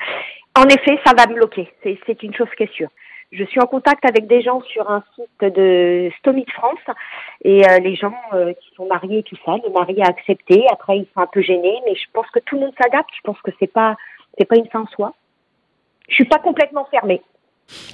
en 0.58 0.64
effet, 0.64 0.98
ça 1.04 1.12
va 1.16 1.26
me 1.26 1.34
bloquer, 1.34 1.72
c'est 1.82 2.22
une 2.22 2.34
chose 2.34 2.48
qui 2.56 2.64
est 2.64 2.72
sûre. 2.72 2.90
Je 3.32 3.44
suis 3.44 3.60
en 3.60 3.66
contact 3.66 4.04
avec 4.08 4.28
des 4.28 4.40
gens 4.40 4.60
sur 4.62 4.88
un 4.88 5.02
site 5.16 5.52
de 5.52 6.10
Stomy 6.18 6.44
de 6.44 6.50
France 6.52 6.78
et 7.42 7.68
euh, 7.68 7.78
les 7.80 7.96
gens 7.96 8.14
euh, 8.32 8.52
qui 8.52 8.72
sont 8.76 8.86
mariés 8.86 9.18
et 9.18 9.22
tout 9.24 9.36
ça, 9.44 9.56
le 9.64 9.70
mari 9.72 10.00
a 10.00 10.06
accepté. 10.06 10.64
Après, 10.70 10.98
ils 10.98 11.08
sont 11.12 11.20
un 11.20 11.26
peu 11.26 11.42
gênés, 11.42 11.80
mais 11.86 11.96
je 11.96 12.04
pense 12.12 12.30
que 12.30 12.38
tout 12.38 12.54
le 12.54 12.62
monde 12.62 12.74
s'adapte. 12.80 13.10
Je 13.16 13.22
pense 13.24 13.40
que 13.42 13.50
c'est 13.58 13.72
pas 13.72 13.96
c'est 14.38 14.44
pas 14.44 14.56
une 14.56 14.68
fin 14.68 14.82
en 14.82 14.86
soi. 14.86 15.12
Je 16.08 16.14
suis 16.14 16.24
pas 16.24 16.38
complètement 16.38 16.84
fermée. 16.84 17.20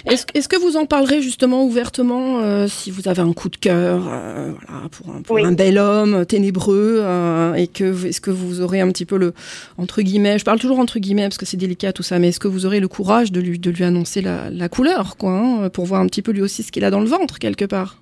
Est-ce 0.05 0.25
est 0.33 0.47
que 0.47 0.59
vous 0.59 0.77
en 0.77 0.85
parlerez 0.85 1.21
justement 1.21 1.63
ouvertement 1.63 2.39
euh, 2.39 2.67
si 2.67 2.91
vous 2.91 3.07
avez 3.07 3.21
un 3.21 3.33
coup 3.33 3.49
de 3.49 3.55
cœur 3.55 4.01
euh, 4.07 4.51
voilà, 4.51 4.89
pour, 4.89 5.15
un, 5.15 5.21
pour 5.21 5.37
un, 5.37 5.51
bel 5.51 5.79
homme 5.79 6.25
ténébreux 6.25 6.99
euh, 7.01 7.53
et 7.53 7.67
que 7.67 8.05
est-ce 8.05 8.21
que 8.21 8.29
vous 8.29 8.61
aurez 8.61 8.81
un 8.81 8.89
petit 8.89 9.05
peu 9.05 9.17
le 9.17 9.33
entre 9.77 10.01
guillemets 10.01 10.37
je 10.37 10.45
parle 10.45 10.59
toujours 10.59 10.79
entre 10.79 10.99
guillemets 10.99 11.23
parce 11.23 11.37
que 11.37 11.45
c'est 11.45 11.57
délicat 11.57 11.91
tout 11.91 12.03
ça 12.03 12.19
mais 12.19 12.29
est-ce 12.29 12.39
que 12.39 12.47
vous 12.47 12.65
aurez 12.65 12.79
le 12.79 12.87
courage 12.87 13.31
de 13.31 13.41
lui 13.41 13.57
de 13.57 13.71
lui 13.71 13.83
annoncer 13.83 14.21
la, 14.21 14.49
la 14.51 14.69
couleur 14.69 15.17
quoi 15.17 15.31
hein, 15.31 15.69
pour 15.69 15.85
voir 15.85 16.01
un 16.01 16.07
petit 16.07 16.21
peu 16.21 16.31
lui 16.31 16.41
aussi 16.41 16.61
ce 16.61 16.71
qu'il 16.71 16.85
a 16.85 16.91
dans 16.91 17.01
le 17.01 17.07
ventre 17.07 17.39
quelque 17.39 17.65
part? 17.65 17.97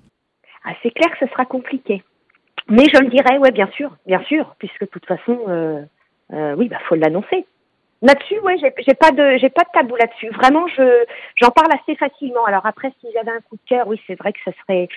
Ah, 0.65 0.73
c'est 0.83 0.91
clair 0.91 1.09
que 1.11 1.25
ce 1.25 1.31
sera 1.31 1.45
compliqué. 1.45 2.03
Mais 2.69 2.85
je 2.93 2.99
le 2.99 3.09
dirai 3.09 3.37
ouais 3.37 3.51
bien 3.51 3.69
sûr 3.75 3.95
bien 4.05 4.21
sûr 4.23 4.55
puisque 4.59 4.81
de 4.81 4.87
toute 4.87 5.05
façon 5.05 5.37
oui 6.57 6.67
bah 6.67 6.77
faut 6.89 6.95
l'annoncer 6.95 7.45
Là-dessus, 8.01 8.39
ouais, 8.39 8.57
j'ai 8.57 8.93
pas 8.95 9.11
de 9.11 9.37
j'ai 9.37 9.49
pas 9.49 9.63
de 9.63 9.69
tabou 9.73 9.95
là-dessus. 9.95 10.29
Vraiment, 10.29 10.67
je 10.67 11.05
j'en 11.35 11.51
parle 11.51 11.71
assez 11.71 11.95
facilement. 11.95 12.45
Alors 12.45 12.65
après, 12.65 12.91
si 12.99 13.07
j'avais 13.13 13.31
un 13.31 13.41
coup 13.41 13.57
de 13.57 13.69
cœur, 13.69 13.87
oui, 13.87 14.01
c'est 14.07 14.15
vrai 14.15 14.33
que 14.33 14.39
ça 14.43 14.51
serait. 14.61 14.87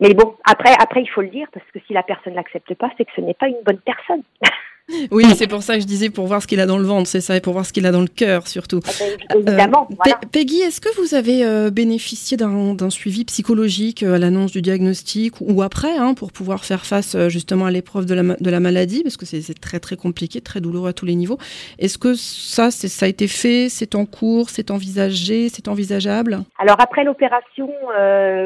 Mais 0.00 0.12
bon, 0.12 0.36
après 0.44 0.72
après 0.80 1.02
il 1.02 1.06
faut 1.06 1.22
le 1.22 1.28
dire 1.28 1.46
parce 1.52 1.66
que 1.72 1.78
si 1.86 1.92
la 1.92 2.02
personne 2.02 2.34
l'accepte 2.34 2.74
pas, 2.74 2.90
c'est 2.98 3.04
que 3.04 3.12
ce 3.14 3.20
n'est 3.20 3.34
pas 3.34 3.48
une 3.48 3.62
bonne 3.64 3.78
personne. 3.78 4.22
Oui, 5.10 5.24
c'est 5.34 5.48
pour 5.48 5.62
ça 5.64 5.74
que 5.74 5.80
je 5.80 5.86
disais 5.86 6.10
pour 6.10 6.26
voir 6.26 6.40
ce 6.40 6.46
qu'il 6.46 6.60
a 6.60 6.66
dans 6.66 6.78
le 6.78 6.84
ventre, 6.84 7.08
c'est 7.08 7.20
ça, 7.20 7.36
et 7.36 7.40
pour 7.40 7.52
voir 7.52 7.66
ce 7.66 7.72
qu'il 7.72 7.86
a 7.86 7.90
dans 7.90 8.00
le 8.00 8.06
cœur 8.06 8.46
surtout. 8.46 8.80
Ah 8.86 8.90
ben, 9.34 9.48
évidemment. 9.48 9.88
Euh, 9.90 10.10
Peggy, 10.30 10.60
est-ce 10.60 10.80
que 10.80 10.94
vous 11.00 11.14
avez 11.14 11.44
euh, 11.44 11.70
bénéficié 11.70 12.36
d'un 12.36 12.90
suivi 12.90 13.24
psychologique 13.24 14.04
euh, 14.04 14.14
à 14.14 14.18
l'annonce 14.18 14.52
du 14.52 14.62
diagnostic 14.62 15.34
ou 15.40 15.62
après, 15.62 15.96
hein, 15.96 16.14
pour 16.14 16.30
pouvoir 16.30 16.64
faire 16.64 16.86
face 16.86 17.16
justement 17.28 17.66
à 17.66 17.72
l'épreuve 17.72 18.06
de 18.06 18.14
la, 18.14 18.22
de 18.22 18.50
la 18.50 18.60
maladie, 18.60 19.02
parce 19.02 19.16
que 19.16 19.26
c'est 19.26 19.60
très 19.60 19.80
très 19.80 19.96
compliqué, 19.96 20.40
très 20.40 20.60
douloureux 20.60 20.90
à 20.90 20.92
tous 20.92 21.06
les 21.06 21.16
niveaux. 21.16 21.38
Est-ce 21.80 21.98
que 21.98 22.14
ça, 22.14 22.70
ça 22.70 23.06
a 23.06 23.08
été 23.08 23.26
fait, 23.26 23.68
c'est 23.68 23.96
en 23.96 24.06
cours, 24.06 24.50
c'est 24.50 24.70
envisagé, 24.70 25.48
c'est 25.48 25.66
envisageable? 25.66 26.44
Alors 26.58 26.76
après 26.80 27.02
l'opération, 27.02 27.70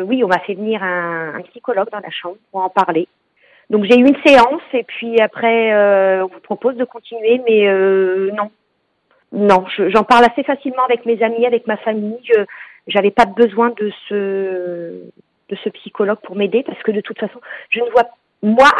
oui, 0.06 0.24
on 0.24 0.28
m'a 0.28 0.40
fait 0.40 0.54
venir 0.54 0.82
un, 0.82 1.34
un 1.36 1.42
psychologue 1.50 1.88
dans 1.92 2.00
la 2.00 2.10
chambre 2.10 2.36
pour 2.50 2.62
en 2.62 2.70
parler. 2.70 3.08
Donc 3.70 3.84
j'ai 3.84 3.96
eu 3.98 4.06
une 4.06 4.20
séance 4.24 4.62
et 4.72 4.82
puis 4.82 5.20
après 5.20 5.72
euh, 5.72 6.24
on 6.24 6.26
vous 6.26 6.40
propose 6.40 6.76
de 6.76 6.84
continuer, 6.84 7.40
mais 7.48 7.68
euh, 7.68 8.30
non, 8.32 8.50
non, 9.32 9.64
j'en 9.68 10.02
parle 10.02 10.24
assez 10.24 10.42
facilement 10.42 10.84
avec 10.84 11.06
mes 11.06 11.22
amis, 11.22 11.46
avec 11.46 11.66
ma 11.68 11.76
famille. 11.76 12.18
J'avais 12.88 13.12
pas 13.12 13.26
besoin 13.26 13.70
de 13.70 13.92
ce 14.08 15.04
de 15.50 15.56
ce 15.64 15.68
psychologue 15.70 16.18
pour 16.22 16.36
m'aider 16.36 16.62
parce 16.64 16.82
que 16.82 16.90
de 16.90 17.00
toute 17.00 17.18
façon, 17.18 17.40
je 17.70 17.80
ne 17.80 17.90
vois 17.90 18.04
moi, 18.42 18.70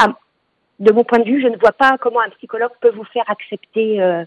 de 0.78 0.92
mon 0.92 1.04
point 1.04 1.18
de 1.18 1.25
vue, 1.25 1.42
je 1.42 1.49
ne 1.49 1.56
vois 1.56 1.73
pas 1.73 1.97
comment 1.99 2.20
un 2.20 2.30
psychologue 2.30 2.70
peut 2.80 2.90
vous 2.90 3.04
faire 3.04 3.28
accepter 3.28 4.00
euh, 4.00 4.25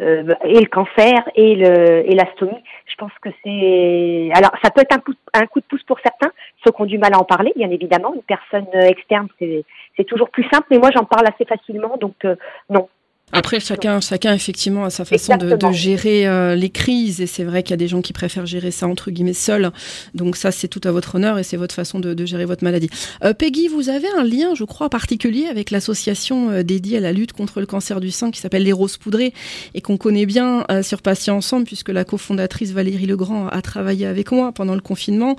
euh, 0.00 0.34
et 0.44 0.60
le 0.60 0.66
cancer 0.66 1.28
et 1.34 1.54
le 1.54 2.10
et 2.10 2.14
l'astomie. 2.14 2.62
Je 2.86 2.94
pense 2.96 3.12
que 3.20 3.30
c'est 3.42 4.30
alors 4.34 4.52
ça 4.62 4.70
peut 4.70 4.82
être 4.82 4.94
un 4.94 5.00
coup, 5.00 5.14
un 5.32 5.46
coup 5.46 5.60
de 5.60 5.64
pouce 5.64 5.82
pour 5.84 5.98
certains, 6.00 6.32
ceux 6.64 6.72
qui 6.72 6.82
ont 6.82 6.86
du 6.86 6.98
mal 6.98 7.14
à 7.14 7.18
en 7.18 7.24
parler, 7.24 7.52
bien 7.56 7.70
évidemment. 7.70 8.12
Une 8.14 8.22
personne 8.22 8.66
externe, 8.74 9.28
c'est 9.38 9.64
c'est 9.96 10.04
toujours 10.04 10.30
plus 10.30 10.44
simple, 10.52 10.66
mais 10.70 10.78
moi 10.78 10.90
j'en 10.90 11.04
parle 11.04 11.26
assez 11.26 11.44
facilement, 11.44 11.96
donc 11.96 12.24
euh, 12.24 12.36
non, 12.70 12.88
après, 13.32 13.58
chacun, 13.58 14.00
chacun 14.00 14.32
effectivement 14.32 14.84
a 14.84 14.90
sa 14.90 15.04
façon 15.04 15.36
de, 15.36 15.56
de, 15.56 15.72
gérer 15.72 16.26
euh, 16.28 16.54
les 16.54 16.70
crises, 16.70 17.20
et 17.20 17.26
c'est 17.26 17.42
vrai 17.42 17.64
qu'il 17.64 17.72
y 17.72 17.74
a 17.74 17.78
des 17.78 17.88
gens 17.88 18.00
qui 18.00 18.12
préfèrent 18.12 18.46
gérer 18.46 18.70
ça 18.70 18.86
entre 18.86 19.10
guillemets 19.10 19.32
seuls. 19.32 19.72
Donc 20.14 20.36
ça, 20.36 20.52
c'est 20.52 20.68
tout 20.68 20.80
à 20.84 20.92
votre 20.92 21.16
honneur 21.16 21.36
et 21.38 21.42
c'est 21.42 21.56
votre 21.56 21.74
façon 21.74 21.98
de, 21.98 22.14
de, 22.14 22.26
gérer 22.26 22.44
votre 22.44 22.62
maladie. 22.62 22.88
Euh, 23.24 23.34
Peggy, 23.34 23.66
vous 23.66 23.88
avez 23.88 24.06
un 24.16 24.22
lien, 24.22 24.54
je 24.54 24.62
crois, 24.62 24.88
particulier 24.88 25.46
avec 25.46 25.72
l'association 25.72 26.50
euh, 26.50 26.62
dédiée 26.62 26.98
à 26.98 27.00
la 27.00 27.12
lutte 27.12 27.32
contre 27.32 27.58
le 27.58 27.66
cancer 27.66 27.98
du 27.98 28.12
sein 28.12 28.30
qui 28.30 28.40
s'appelle 28.40 28.62
les 28.62 28.72
Roses 28.72 28.98
Poudrées 28.98 29.32
et 29.74 29.80
qu'on 29.80 29.96
connaît 29.96 30.26
bien 30.26 30.64
sur 30.82 31.02
Patients 31.02 31.36
Ensemble, 31.36 31.64
puisque 31.64 31.88
la 31.88 32.04
cofondatrice 32.04 32.70
Valérie 32.70 33.06
Legrand 33.06 33.48
a 33.48 33.62
travaillé 33.62 34.06
avec 34.06 34.30
moi 34.30 34.52
pendant 34.52 34.74
le 34.74 34.80
confinement. 34.80 35.36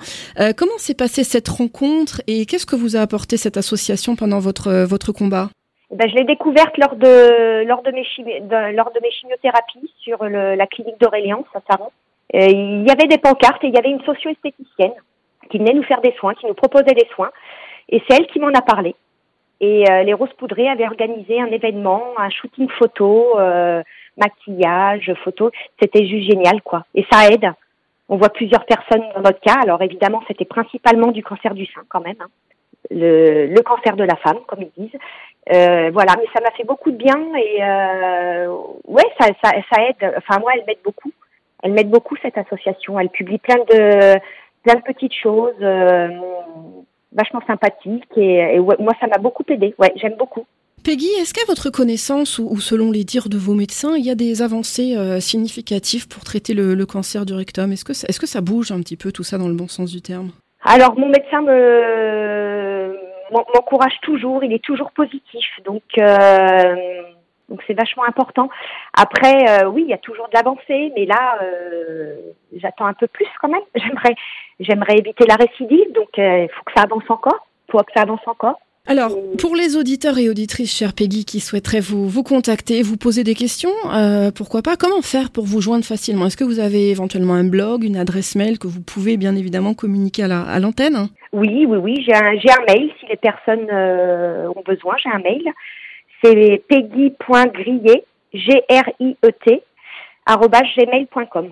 Comment 0.56 0.78
s'est 0.78 0.94
passée 0.94 1.24
cette 1.24 1.48
rencontre 1.48 2.20
et 2.26 2.44
qu'est-ce 2.46 2.66
que 2.66 2.76
vous 2.76 2.96
a 2.96 3.00
apporté 3.00 3.36
cette 3.36 3.56
association 3.56 4.16
pendant 4.16 4.38
votre 4.38 4.84
votre 4.84 5.12
combat? 5.12 5.50
Ben, 5.90 6.08
je 6.08 6.14
l'ai 6.16 6.24
découverte 6.24 6.76
lors 6.78 6.96
de 6.96 7.64
lors 7.64 7.82
de 7.82 7.90
mes 7.92 8.72
lors 8.72 8.90
de 8.90 9.00
mes 9.00 9.10
chimiothérapies 9.10 9.92
sur 9.98 10.24
le, 10.24 10.54
la 10.54 10.66
clinique 10.66 11.00
d'Aurélien 11.00 11.38
à 11.54 11.60
Saron. 11.70 11.90
Euh, 12.34 12.46
il 12.48 12.86
y 12.86 12.90
avait 12.90 13.06
des 13.06 13.18
pancartes 13.18 13.62
et 13.62 13.68
il 13.68 13.74
y 13.74 13.78
avait 13.78 13.90
une 13.90 14.02
socio-esthéticienne 14.02 14.94
qui 15.50 15.58
venait 15.58 15.74
nous 15.74 15.84
faire 15.84 16.00
des 16.00 16.12
soins, 16.18 16.34
qui 16.34 16.46
nous 16.46 16.54
proposait 16.54 16.94
des 16.94 17.06
soins, 17.14 17.30
et 17.88 18.02
c'est 18.08 18.16
elle 18.16 18.26
qui 18.26 18.40
m'en 18.40 18.48
a 18.48 18.62
parlé. 18.62 18.96
Et 19.60 19.88
euh, 19.90 20.02
les 20.02 20.12
Roses 20.12 20.32
Poudrées 20.36 20.68
avaient 20.68 20.86
organisé 20.86 21.40
un 21.40 21.46
événement, 21.46 22.02
un 22.18 22.28
shooting 22.30 22.68
photo, 22.68 23.38
euh, 23.38 23.82
maquillage, 24.16 25.12
photo. 25.24 25.50
C'était 25.80 26.06
juste 26.06 26.28
génial, 26.30 26.60
quoi. 26.62 26.84
Et 26.94 27.06
ça 27.10 27.28
aide. 27.28 27.52
On 28.08 28.16
voit 28.16 28.28
plusieurs 28.28 28.66
personnes 28.66 29.04
dans 29.14 29.22
notre 29.22 29.40
cas. 29.40 29.56
Alors 29.62 29.80
évidemment, 29.82 30.22
c'était 30.28 30.44
principalement 30.44 31.10
du 31.10 31.22
cancer 31.22 31.54
du 31.54 31.64
sein, 31.66 31.82
quand 31.88 32.00
même. 32.00 32.16
Hein. 32.20 32.28
Le, 32.90 33.46
le, 33.46 33.62
cancer 33.62 33.96
de 33.96 34.04
la 34.04 34.16
femme, 34.16 34.38
comme 34.46 34.62
ils 34.62 34.82
disent. 34.84 35.00
Euh, 35.52 35.90
voilà, 35.92 36.14
mais 36.18 36.26
ça 36.34 36.42
m'a 36.42 36.50
fait 36.52 36.64
beaucoup 36.64 36.90
de 36.90 36.96
bien 36.96 37.18
et 37.36 37.62
euh, 37.62 38.48
ouais, 38.86 39.04
ça, 39.18 39.28
ça, 39.42 39.52
ça 39.72 39.82
aide. 39.82 40.14
Enfin 40.18 40.40
moi, 40.40 40.52
elle 40.54 40.64
m'aide 40.66 40.82
beaucoup. 40.84 41.12
Elle 41.62 41.72
m'aide 41.72 41.90
beaucoup 41.90 42.16
cette 42.20 42.36
association. 42.36 42.98
Elle 42.98 43.10
publie 43.10 43.38
plein 43.38 43.58
de 43.58 44.18
plein 44.64 44.74
de 44.74 44.82
petites 44.82 45.14
choses, 45.14 45.54
euh, 45.62 46.08
vachement 47.12 47.40
sympathiques 47.46 48.04
et, 48.16 48.56
et 48.56 48.58
ouais, 48.58 48.76
moi 48.80 48.92
ça 49.00 49.06
m'a 49.06 49.18
beaucoup 49.18 49.44
aidé. 49.48 49.74
Ouais, 49.78 49.92
j'aime 49.96 50.16
beaucoup. 50.18 50.44
Peggy, 50.82 51.08
est-ce 51.20 51.34
qu'à 51.34 51.44
votre 51.48 51.70
connaissance 51.70 52.38
ou, 52.38 52.48
ou, 52.48 52.60
selon 52.60 52.92
les 52.92 53.02
dires 53.02 53.28
de 53.28 53.38
vos 53.38 53.54
médecins, 53.54 53.96
il 53.96 54.04
y 54.04 54.10
a 54.10 54.14
des 54.14 54.42
avancées 54.42 54.96
euh, 54.96 55.18
significatives 55.18 56.06
pour 56.06 56.22
traiter 56.22 56.54
le, 56.54 56.74
le, 56.74 56.86
cancer 56.86 57.26
du 57.26 57.34
rectum? 57.34 57.72
Est-ce 57.72 57.84
que, 57.84 57.90
est-ce 57.92 58.20
que 58.20 58.26
ça 58.26 58.40
bouge 58.40 58.70
un 58.70 58.80
petit 58.80 58.96
peu 58.96 59.10
tout 59.10 59.24
ça 59.24 59.38
dans 59.38 59.48
le 59.48 59.54
bon 59.54 59.66
sens 59.66 59.90
du 59.90 60.00
terme? 60.00 60.30
Alors 60.62 60.98
mon 60.98 61.08
médecin 61.08 61.42
me 61.42 62.75
m'encourage 63.32 63.98
toujours, 64.02 64.44
il 64.44 64.52
est 64.52 64.64
toujours 64.64 64.92
positif. 64.92 65.46
Donc 65.64 65.82
euh, 65.98 67.02
donc 67.48 67.62
c'est 67.66 67.74
vachement 67.74 68.04
important. 68.04 68.48
Après, 68.92 69.48
euh, 69.48 69.68
oui, 69.68 69.82
il 69.82 69.88
y 69.88 69.94
a 69.94 69.98
toujours 69.98 70.28
de 70.28 70.34
l'avancée, 70.34 70.92
mais 70.96 71.06
là, 71.06 71.38
euh, 71.42 72.16
j'attends 72.56 72.86
un 72.86 72.94
peu 72.94 73.06
plus 73.06 73.28
quand 73.40 73.48
même. 73.48 73.62
J'aimerais, 73.74 74.14
j'aimerais 74.58 74.98
éviter 74.98 75.24
la 75.26 75.36
récidive, 75.36 75.92
donc 75.92 76.18
euh, 76.18 76.44
il 76.44 76.48
faut 76.50 76.64
que 76.64 76.72
ça 76.74 76.82
avance 76.82 77.08
encore. 77.08 77.46
Faut 77.70 77.78
que 77.78 77.92
ça 77.94 78.02
avance 78.02 78.26
encore. 78.26 78.58
Alors, 78.88 79.10
pour 79.38 79.56
les 79.56 79.76
auditeurs 79.76 80.16
et 80.16 80.28
auditrices, 80.28 80.72
chère 80.72 80.92
Peggy, 80.92 81.24
qui 81.24 81.40
souhaiteraient 81.40 81.80
vous, 81.80 82.22
contacter, 82.22 82.82
vous 82.82 82.96
poser 82.96 83.24
des 83.24 83.34
questions, 83.34 83.72
euh, 83.92 84.30
pourquoi 84.30 84.62
pas 84.62 84.76
Comment 84.76 85.02
faire 85.02 85.30
pour 85.30 85.44
vous 85.44 85.60
joindre 85.60 85.84
facilement? 85.84 86.26
Est-ce 86.26 86.36
que 86.36 86.44
vous 86.44 86.60
avez 86.60 86.90
éventuellement 86.90 87.34
un 87.34 87.42
blog, 87.42 87.82
une 87.82 87.96
adresse 87.96 88.36
mail 88.36 88.60
que 88.60 88.68
vous 88.68 88.80
pouvez 88.82 89.16
bien 89.16 89.34
évidemment 89.34 89.74
communiquer 89.74 90.22
à 90.22 90.60
l'antenne? 90.60 91.08
Oui, 91.32 91.66
oui, 91.66 91.78
oui. 91.78 92.04
J'ai 92.06 92.14
un, 92.14 92.26
un, 92.28 92.64
mail 92.68 92.92
si 93.00 93.06
les 93.06 93.16
personnes 93.16 93.66
euh, 93.72 94.46
ont 94.54 94.62
besoin. 94.64 94.94
J'ai 95.02 95.10
un 95.10 95.18
mail. 95.18 95.42
C'est 96.22 96.62
peggy.grillet, 96.68 98.04
G-R-I-E-T, 98.34 99.62
gmail.com. 100.28 101.48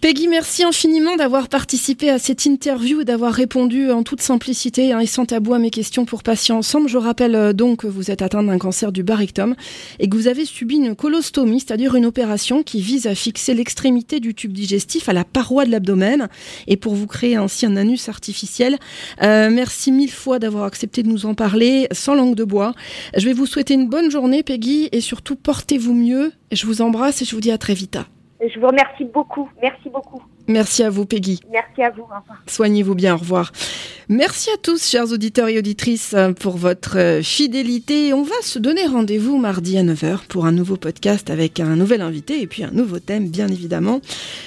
Peggy, 0.00 0.28
merci 0.28 0.64
infiniment 0.64 1.16
d'avoir 1.16 1.50
participé 1.50 2.08
à 2.08 2.18
cette 2.18 2.46
interview 2.46 3.02
et 3.02 3.04
d'avoir 3.04 3.34
répondu 3.34 3.90
en 3.90 4.02
toute 4.02 4.22
simplicité 4.22 4.94
hein, 4.94 5.00
et 5.00 5.06
sans 5.06 5.26
tabou 5.26 5.52
à 5.52 5.58
mes 5.58 5.68
questions 5.68 6.06
pour 6.06 6.22
Patients 6.22 6.56
Ensemble. 6.56 6.88
Je 6.88 6.96
rappelle 6.96 7.34
euh, 7.34 7.52
donc 7.52 7.80
que 7.80 7.86
vous 7.86 8.10
êtes 8.10 8.22
atteinte 8.22 8.46
d'un 8.46 8.56
cancer 8.56 8.92
du 8.92 9.02
bas 9.02 9.18
et 9.20 10.08
que 10.08 10.16
vous 10.16 10.26
avez 10.26 10.46
subi 10.46 10.76
une 10.76 10.96
colostomie, 10.96 11.60
c'est-à-dire 11.60 11.96
une 11.96 12.06
opération 12.06 12.62
qui 12.62 12.80
vise 12.80 13.06
à 13.06 13.14
fixer 13.14 13.52
l'extrémité 13.52 14.20
du 14.20 14.34
tube 14.34 14.52
digestif 14.52 15.10
à 15.10 15.12
la 15.12 15.24
paroi 15.24 15.66
de 15.66 15.70
l'abdomen 15.70 16.28
et 16.66 16.78
pour 16.78 16.94
vous 16.94 17.06
créer 17.06 17.36
ainsi 17.36 17.66
un 17.66 17.76
anus 17.76 18.08
artificiel. 18.08 18.78
Euh, 19.22 19.50
merci 19.50 19.92
mille 19.92 20.10
fois 20.10 20.38
d'avoir 20.38 20.64
accepté 20.64 21.02
de 21.02 21.08
nous 21.08 21.26
en 21.26 21.34
parler 21.34 21.88
sans 21.92 22.14
langue 22.14 22.36
de 22.36 22.44
bois. 22.44 22.72
Je 23.18 23.26
vais 23.26 23.34
vous 23.34 23.44
souhaiter 23.44 23.74
une 23.74 23.90
bonne 23.90 24.10
journée, 24.10 24.42
Peggy, 24.42 24.88
et 24.92 25.02
surtout 25.02 25.36
portez-vous 25.36 25.92
mieux. 25.92 26.32
Je 26.52 26.64
vous 26.64 26.80
embrasse 26.80 27.20
et 27.20 27.26
je 27.26 27.34
vous 27.34 27.42
dis 27.42 27.50
à 27.52 27.58
très 27.58 27.74
vite. 27.74 27.98
Je 28.40 28.58
vous 28.58 28.66
remercie 28.66 29.04
beaucoup. 29.04 29.50
Merci 29.60 29.90
beaucoup. 29.90 30.22
Merci 30.50 30.82
à 30.82 30.90
vous, 30.90 31.06
Peggy. 31.06 31.40
Merci 31.50 31.82
à 31.82 31.88
vous. 31.90 32.02
Au 32.02 32.06
revoir. 32.06 32.42
Soignez-vous 32.48 32.96
bien. 32.96 33.14
Au 33.14 33.18
revoir. 33.18 33.52
Merci 34.08 34.50
à 34.50 34.56
tous, 34.60 34.84
chers 34.84 35.12
auditeurs 35.12 35.46
et 35.46 35.56
auditrices, 35.56 36.16
pour 36.40 36.56
votre 36.56 36.98
euh, 36.98 37.22
fidélité. 37.22 38.12
On 38.12 38.24
va 38.24 38.34
se 38.42 38.58
donner 38.58 38.84
rendez-vous 38.84 39.38
mardi 39.38 39.78
à 39.78 39.84
9h 39.84 40.26
pour 40.26 40.46
un 40.46 40.52
nouveau 40.52 40.76
podcast 40.76 41.30
avec 41.30 41.60
un 41.60 41.76
nouvel 41.76 42.00
invité 42.00 42.42
et 42.42 42.48
puis 42.48 42.64
un 42.64 42.72
nouveau 42.72 42.98
thème, 42.98 43.28
bien 43.28 43.46
évidemment. 43.46 44.00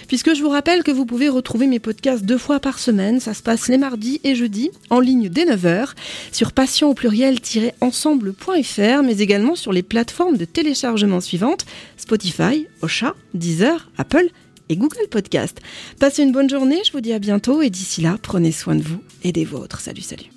Puisque 0.09 0.35
je 0.35 0.41
vous 0.41 0.49
rappelle 0.49 0.83
que 0.83 0.91
vous 0.91 1.05
pouvez 1.05 1.29
retrouver 1.29 1.67
mes 1.67 1.79
podcasts 1.79 2.25
deux 2.25 2.37
fois 2.37 2.59
par 2.59 2.79
semaine. 2.79 3.21
Ça 3.21 3.33
se 3.33 3.41
passe 3.41 3.69
les 3.69 3.77
mardis 3.77 4.19
et 4.25 4.35
jeudis 4.35 4.71
en 4.89 4.99
ligne 4.99 5.29
dès 5.29 5.45
9h 5.45 5.91
sur 6.33 6.51
patient 6.51 6.89
au 6.89 6.93
pluriel-ensemble.fr, 6.93 9.03
mais 9.03 9.17
également 9.19 9.55
sur 9.55 9.71
les 9.71 9.83
plateformes 9.83 10.35
de 10.35 10.43
téléchargement 10.43 11.21
suivantes 11.21 11.65
Spotify, 11.95 12.67
Ocha, 12.81 13.15
Deezer, 13.33 13.89
Apple 13.97 14.27
et 14.69 14.78
Google 14.78 15.08
Podcast. 15.10 15.60
Passez 15.99 16.23
une 16.23 16.32
bonne 16.32 16.49
journée, 16.49 16.82
je 16.86 16.91
vous 16.91 17.02
dis 17.02 17.13
à 17.13 17.19
bientôt 17.19 17.62
et 17.62 17.69
d'ici 17.69 18.02
là, 18.02 18.17
prenez 18.21 18.52
soin 18.52 18.76
de 18.76 18.84
vous 18.84 19.02
et 19.23 19.32
des 19.32 19.45
vôtres. 19.45 19.80
Salut, 19.80 20.02
salut. 20.02 20.30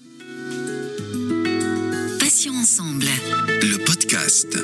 Passions 2.18 2.54
ensemble. 2.54 3.06
Le 3.62 3.84
podcast. 3.84 4.56